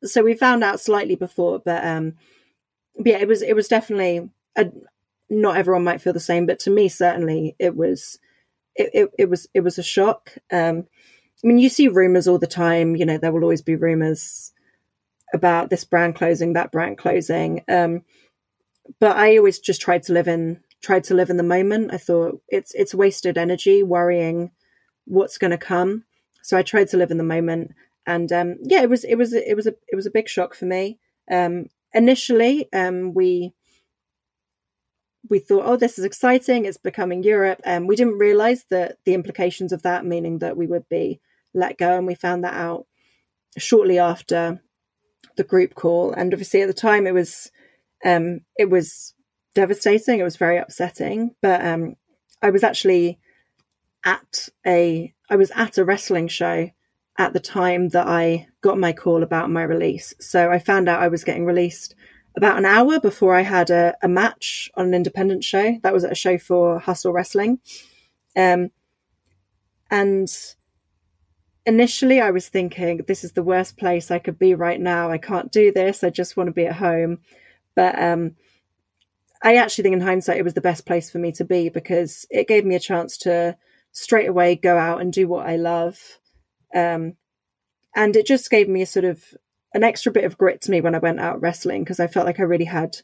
[0.02, 2.14] so we found out slightly before, but, um,
[2.96, 4.70] but yeah, it was it was definitely a,
[5.28, 8.18] not everyone might feel the same, but to me certainly it was
[8.76, 10.32] it, it, it was it was a shock.
[10.52, 10.86] Um,
[11.42, 12.96] I mean, you see rumors all the time.
[12.96, 14.52] You know, there will always be rumors
[15.34, 17.62] about this brand closing, that brand closing.
[17.68, 18.02] Um,
[19.00, 21.92] but I always just tried to live in tried to live in the moment.
[21.92, 24.52] I thought it's it's wasted energy worrying
[25.06, 26.04] what's going to come.
[26.42, 27.72] So I tried to live in the moment,
[28.06, 30.54] and um, yeah, it was it was it was a it was a big shock
[30.54, 30.98] for me.
[31.30, 33.54] Um, initially, um, we
[35.30, 36.64] we thought, oh, this is exciting.
[36.64, 40.66] It's becoming Europe, and we didn't realize that the implications of that, meaning that we
[40.66, 41.20] would be
[41.54, 42.86] let go, and we found that out
[43.56, 44.60] shortly after
[45.36, 46.12] the group call.
[46.12, 47.50] And obviously, at the time, it was
[48.04, 49.14] um, it was
[49.54, 50.20] devastating.
[50.20, 51.96] It was very upsetting, but um,
[52.42, 53.18] I was actually
[54.04, 56.70] at a I was at a wrestling show
[57.16, 60.14] at the time that I got my call about my release.
[60.20, 61.94] So I found out I was getting released
[62.36, 65.78] about an hour before I had a, a match on an independent show.
[65.82, 67.60] That was at a show for Hustle Wrestling.
[68.36, 68.70] Um,
[69.90, 70.28] and
[71.64, 75.10] initially I was thinking, this is the worst place I could be right now.
[75.10, 76.02] I can't do this.
[76.02, 77.18] I just want to be at home.
[77.76, 78.34] But um,
[79.42, 82.26] I actually think in hindsight, it was the best place for me to be because
[82.30, 83.56] it gave me a chance to
[83.94, 86.18] straight away go out and do what I love.
[86.74, 87.14] Um,
[87.96, 89.24] and it just gave me a sort of
[89.72, 92.26] an extra bit of grit to me when I went out wrestling because I felt
[92.26, 92.98] like I really had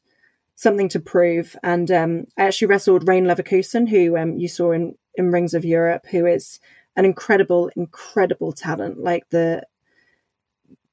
[0.57, 1.57] something to prove.
[1.63, 5.65] And um, I actually wrestled Rayne Leverkusen, who um, you saw in, in Rings of
[5.65, 6.61] Europe, who is
[6.97, 8.99] an incredible, incredible talent.
[8.99, 9.63] Like the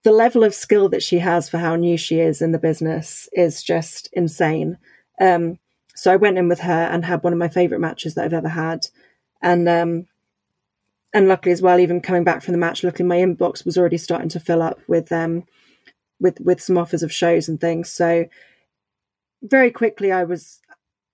[0.03, 3.27] the level of skill that she has for how new she is in the business
[3.33, 4.77] is just insane.
[5.19, 5.57] Um,
[5.95, 8.33] so I went in with her and had one of my favorite matches that I've
[8.33, 8.87] ever had
[9.41, 10.07] and um,
[11.13, 13.97] and luckily as well, even coming back from the match, luckily my inbox was already
[13.97, 15.45] starting to fill up with um
[16.19, 17.91] with with some offers of shows and things.
[17.91, 18.25] So
[19.41, 20.59] very quickly, I was,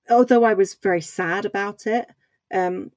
[0.09, 2.07] although I was very sad about it,
[2.53, 2.91] um,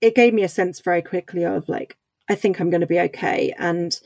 [0.00, 1.96] it gave me a sense very quickly of like
[2.28, 3.98] I think I'm going to be okay, and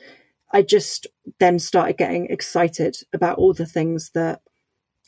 [0.51, 1.07] I just
[1.39, 4.41] then started getting excited about all the things that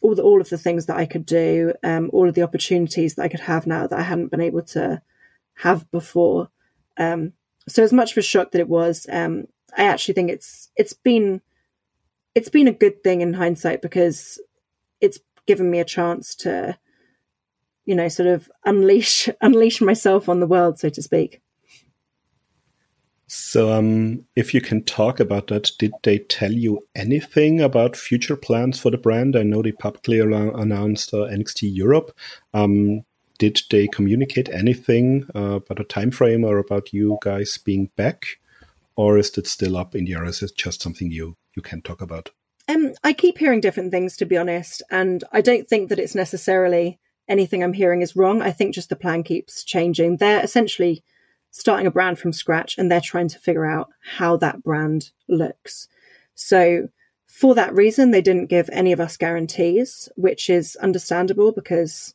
[0.02, 3.16] all the all of the things that I could do, um, all of the opportunities
[3.16, 5.02] that I could have now that I hadn't been able to
[5.56, 6.50] have before.
[6.98, 7.34] Um,
[7.68, 9.46] so as much of a shock that it was, um,
[9.78, 11.42] I actually think it's it's been
[12.34, 14.42] it's been a good thing in hindsight because
[15.00, 16.78] it's given me a chance to,
[17.86, 21.42] you know, sort of unleash unleash myself on the world, so to speak.
[23.34, 28.36] So, um, if you can talk about that, did they tell you anything about future
[28.36, 29.38] plans for the brand?
[29.38, 32.12] I know they publicly announced uh, NXT Europe.
[32.54, 33.06] Um,
[33.40, 38.26] did they communicate anything uh, about a time frame or about you guys being back,
[38.98, 40.26] or is it still up in the air?
[40.26, 42.32] Is it just something you you can talk about?
[42.68, 46.16] Um, I keep hearing different things, to be honest, and I don't think that it's
[46.16, 48.42] necessarily anything I'm hearing is wrong.
[48.42, 50.18] I think just the plan keeps changing.
[50.18, 51.02] They're essentially
[51.52, 55.88] starting a brand from scratch and they're trying to figure out how that brand looks.
[56.34, 56.90] So,
[57.28, 62.14] for that reason, they didn't give any of us guarantees, which is understandable because,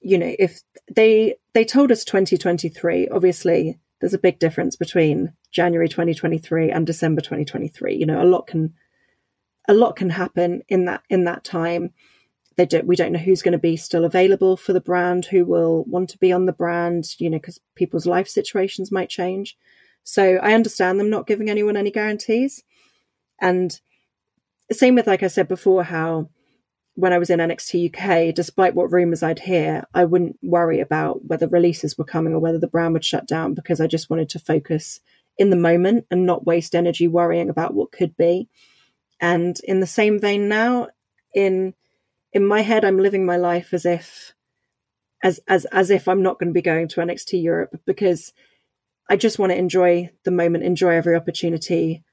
[0.00, 0.60] you know, if
[0.92, 7.20] they they told us 2023, obviously there's a big difference between January 2023 and December
[7.20, 7.94] 2023.
[7.94, 8.74] You know, a lot can
[9.68, 11.92] a lot can happen in that in that time.
[12.58, 15.46] They don't we don't know who's going to be still available for the brand who
[15.46, 19.56] will want to be on the brand you know because people's life situations might change.
[20.04, 22.62] So i understand them not giving anyone any guarantees.
[23.40, 23.78] And
[24.70, 26.28] same with like i said before how
[26.94, 31.24] when i was in nxt uk despite what rumors i'd hear i wouldn't worry about
[31.24, 34.28] whether releases were coming or whether the brand would shut down because i just wanted
[34.28, 35.00] to focus
[35.38, 38.48] in the moment and not waste energy worrying about what could be.
[39.20, 40.88] And in the same vein now
[41.34, 41.74] in
[42.32, 44.34] in my head, I'm living my life as if
[45.22, 48.32] as as as if I'm not going to be going to NXT Europe because
[49.08, 52.04] I just want to enjoy the moment, enjoy every opportunity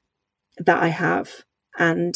[0.58, 1.44] that I have.
[1.78, 2.14] And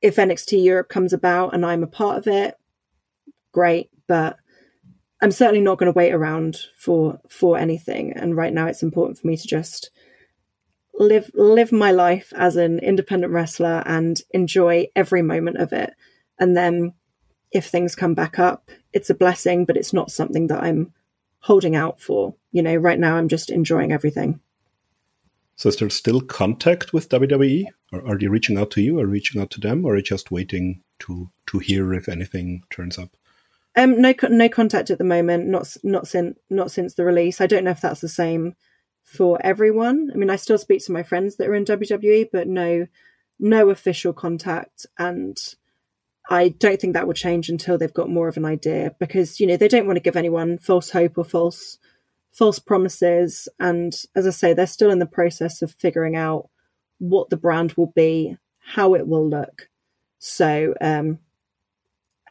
[0.00, 2.56] if NXT Europe comes about and I'm a part of it,
[3.52, 3.90] great.
[4.08, 4.36] But
[5.20, 8.12] I'm certainly not going to wait around for for anything.
[8.14, 9.90] And right now, it's important for me to just
[10.94, 15.92] live live my life as an independent wrestler and enjoy every moment of it.
[16.38, 16.94] And then
[17.52, 20.92] if things come back up, it's a blessing, but it's not something that I'm
[21.40, 22.34] holding out for.
[22.52, 24.40] You know, right now I'm just enjoying everything.
[25.56, 27.66] So is there still contact with WWE?
[27.92, 30.02] Or are they reaching out to you or reaching out to them or are you
[30.02, 33.10] just waiting to to hear if anything turns up?
[33.76, 35.48] Um, no, no contact at the moment.
[35.48, 37.40] Not not since not since the release.
[37.40, 38.54] I don't know if that's the same
[39.02, 40.10] for everyone.
[40.12, 42.86] I mean, I still speak to my friends that are in WWE, but no,
[43.38, 44.86] no official contact.
[44.98, 45.38] And
[46.28, 49.46] I don't think that will change until they've got more of an idea because you
[49.46, 51.78] know they don't want to give anyone false hope or false
[52.32, 56.48] false promises and as I say they're still in the process of figuring out
[56.98, 59.68] what the brand will be, how it will look.
[60.18, 61.18] So um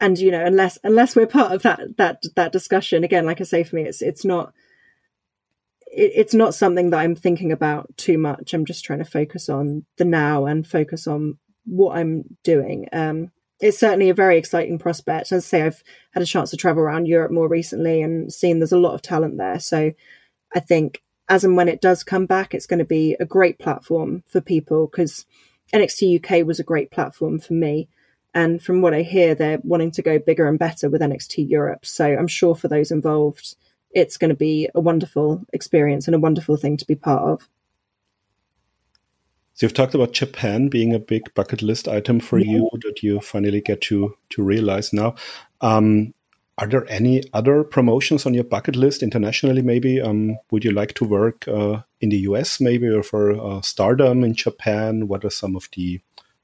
[0.00, 3.44] and you know unless unless we're part of that that that discussion again like I
[3.44, 4.54] say for me it's it's not
[5.86, 8.54] it, it's not something that I'm thinking about too much.
[8.54, 12.88] I'm just trying to focus on the now and focus on what I'm doing.
[12.92, 13.30] Um
[13.62, 15.30] it's certainly a very exciting prospect.
[15.30, 18.58] As I say, I've had a chance to travel around Europe more recently and seen
[18.58, 19.60] there's a lot of talent there.
[19.60, 19.92] So
[20.54, 23.60] I think as and when it does come back, it's going to be a great
[23.60, 25.24] platform for people because
[25.72, 27.88] NXT UK was a great platform for me.
[28.34, 31.86] And from what I hear, they're wanting to go bigger and better with NXT Europe.
[31.86, 33.54] So I'm sure for those involved,
[33.92, 37.48] it's going to be a wonderful experience and a wonderful thing to be part of.
[39.54, 42.52] So you've talked about Japan being a big bucket list item for yeah.
[42.52, 45.14] you that you finally get to to realize now.
[45.60, 46.14] Um,
[46.58, 49.62] are there any other promotions on your bucket list internationally?
[49.62, 53.60] Maybe um, would you like to work uh, in the US, maybe, or for uh,
[53.62, 55.08] Stardom in Japan?
[55.08, 56.00] What are some of the,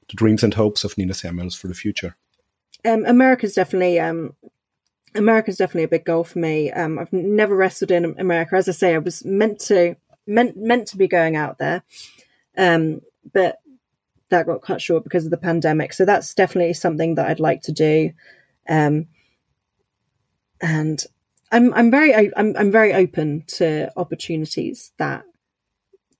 [0.09, 2.15] the dreams and hopes of Nina Samuels for the future?
[2.85, 4.33] Um, America's definitely um,
[5.15, 6.71] America's definitely a big goal for me.
[6.71, 8.55] Um, I've never wrestled in America.
[8.55, 9.95] As I say, I was meant to
[10.25, 11.83] meant meant to be going out there,
[12.59, 13.01] um,
[13.33, 13.59] but
[14.29, 15.93] that got cut short because of the pandemic.
[15.93, 18.11] So that's definitely something that I'd like to do.
[18.67, 19.07] Um,
[20.61, 21.03] and
[21.51, 25.23] I'm I'm very I'm I'm very open to opportunities that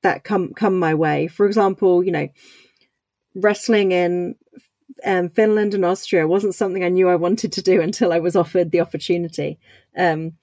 [0.02, 1.28] that come come my way.
[1.28, 2.30] For example, you know,
[3.36, 4.36] wrestling in
[5.06, 8.36] um, Finland and Austria wasn't something I knew I wanted to do until I was
[8.36, 9.60] offered the opportunity.
[9.96, 10.34] Um,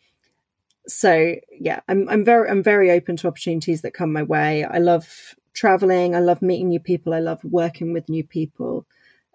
[0.87, 4.63] so yeah, I'm I'm very I'm very open to opportunities that come my way.
[4.63, 6.15] I love traveling.
[6.15, 7.13] I love meeting new people.
[7.15, 8.87] I love working with new people.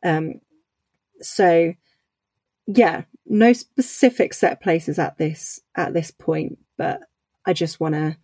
[0.03, 0.35] Um,
[1.21, 1.73] so
[2.67, 7.01] yeah, no specific set places at this at this point, but
[7.45, 8.17] I just want to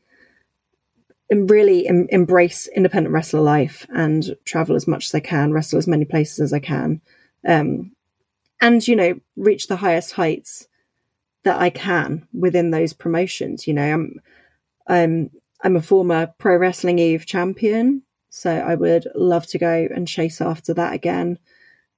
[1.32, 5.88] really em- embrace independent wrestler life and travel as much as I can, wrestle as
[5.88, 7.02] many places as I can,
[7.46, 7.92] um,
[8.62, 10.68] and you know reach the highest heights
[11.44, 13.68] that I can within those promotions.
[13.68, 14.22] You know, I'm
[14.88, 15.32] I'm
[15.64, 20.42] I'm a former Pro Wrestling Eve champion, so I would love to go and chase
[20.42, 21.40] after that again.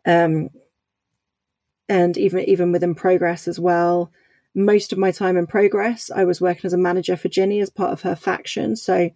[0.05, 0.49] Um,
[1.89, 4.12] and even even within Progress as well.
[4.55, 7.70] Most of my time in Progress, I was working as a manager for Jinny as
[7.70, 8.76] part of her faction.
[8.76, 9.10] So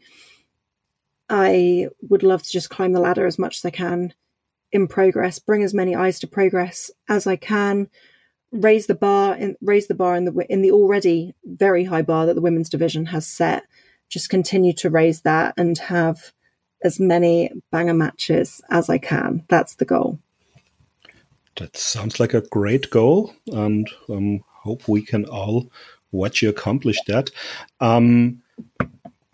[1.30, 4.14] I would love to just climb the ladder as much as I can
[4.72, 7.90] in Progress, bring as many eyes to Progress as I can,
[8.52, 12.26] raise the bar in raise the bar in the in the already very high bar
[12.26, 13.64] that the women's division has set
[14.10, 16.32] just continue to raise that and have
[16.84, 19.44] as many banger matches as I can.
[19.50, 20.20] That's the goal.
[21.58, 25.72] That sounds like a great goal, and um, hope we can all
[26.12, 27.30] watch you accomplish that.
[27.80, 28.42] Um,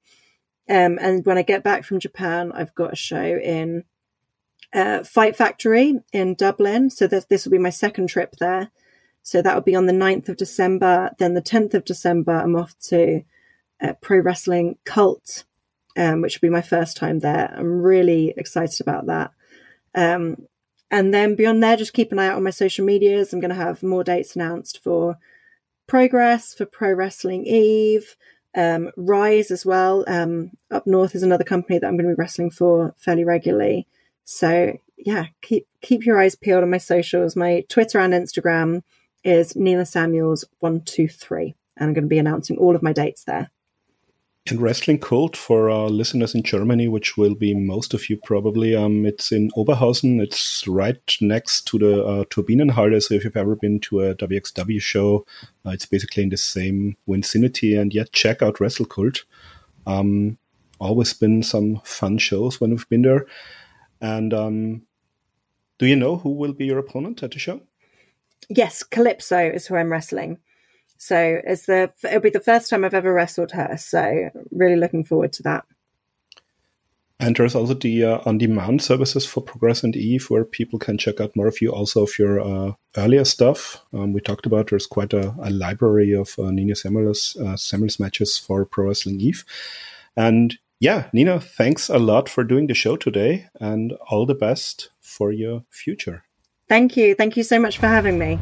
[0.71, 3.83] Um, and when I get back from Japan, I've got a show in
[4.71, 6.89] uh, Fight Factory in Dublin.
[6.89, 8.71] So this, this will be my second trip there.
[9.21, 11.11] So that will be on the 9th of December.
[11.19, 13.23] Then the 10th of December, I'm off to
[13.81, 15.43] uh, Pro Wrestling Cult,
[15.97, 17.53] um, which will be my first time there.
[17.53, 19.31] I'm really excited about that.
[19.93, 20.47] Um,
[20.89, 23.33] and then beyond there, just keep an eye out on my social medias.
[23.33, 25.17] I'm going to have more dates announced for
[25.85, 28.15] Progress, for Pro Wrestling Eve,
[28.55, 30.03] um, Rise as well.
[30.07, 33.87] Um, up north is another company that I'm going to be wrestling for fairly regularly.
[34.25, 37.35] So yeah, keep keep your eyes peeled on my socials.
[37.35, 38.83] My Twitter and Instagram
[39.23, 42.93] is Nina Samuels one two three, and I'm going to be announcing all of my
[42.93, 43.51] dates there.
[44.49, 48.75] And Wrestling Cult for our listeners in Germany, which will be most of you probably.
[48.75, 50.19] Um, it's in Oberhausen.
[50.19, 53.01] It's right next to the uh, Turbinenhalle.
[53.03, 55.25] So if you've ever been to a WXW show,
[55.65, 57.75] uh, it's basically in the same vicinity.
[57.75, 59.23] And yet, check out Wrestle Cult.
[59.85, 60.39] Um,
[60.79, 63.27] always been some fun shows when we've been there.
[64.01, 64.81] And um,
[65.77, 67.61] do you know who will be your opponent at the show?
[68.49, 70.39] Yes, Calypso is who I'm wrestling.
[71.01, 73.75] So it's the it'll be the first time I've ever wrestled her.
[73.75, 75.65] So really looking forward to that.
[77.19, 81.19] And there's also the uh, on-demand services for Progress and Eve, where people can check
[81.19, 83.83] out more of you, also of your uh, earlier stuff.
[83.93, 87.99] Um, we talked about there's quite a, a library of uh, Nina Samuels, uh, Samuels
[87.99, 89.43] matches for Pro Wrestling Eve.
[90.15, 94.91] And yeah, Nina, thanks a lot for doing the show today, and all the best
[94.99, 96.23] for your future.
[96.69, 97.15] Thank you.
[97.15, 98.39] Thank you so much for having me.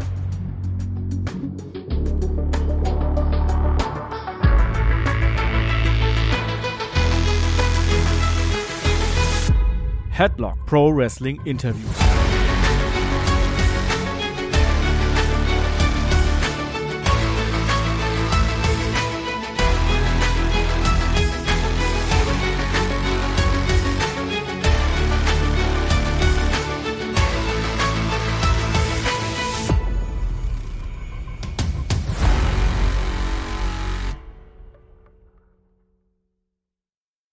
[10.19, 12.18] Headlock Pro Wrestling Interviews.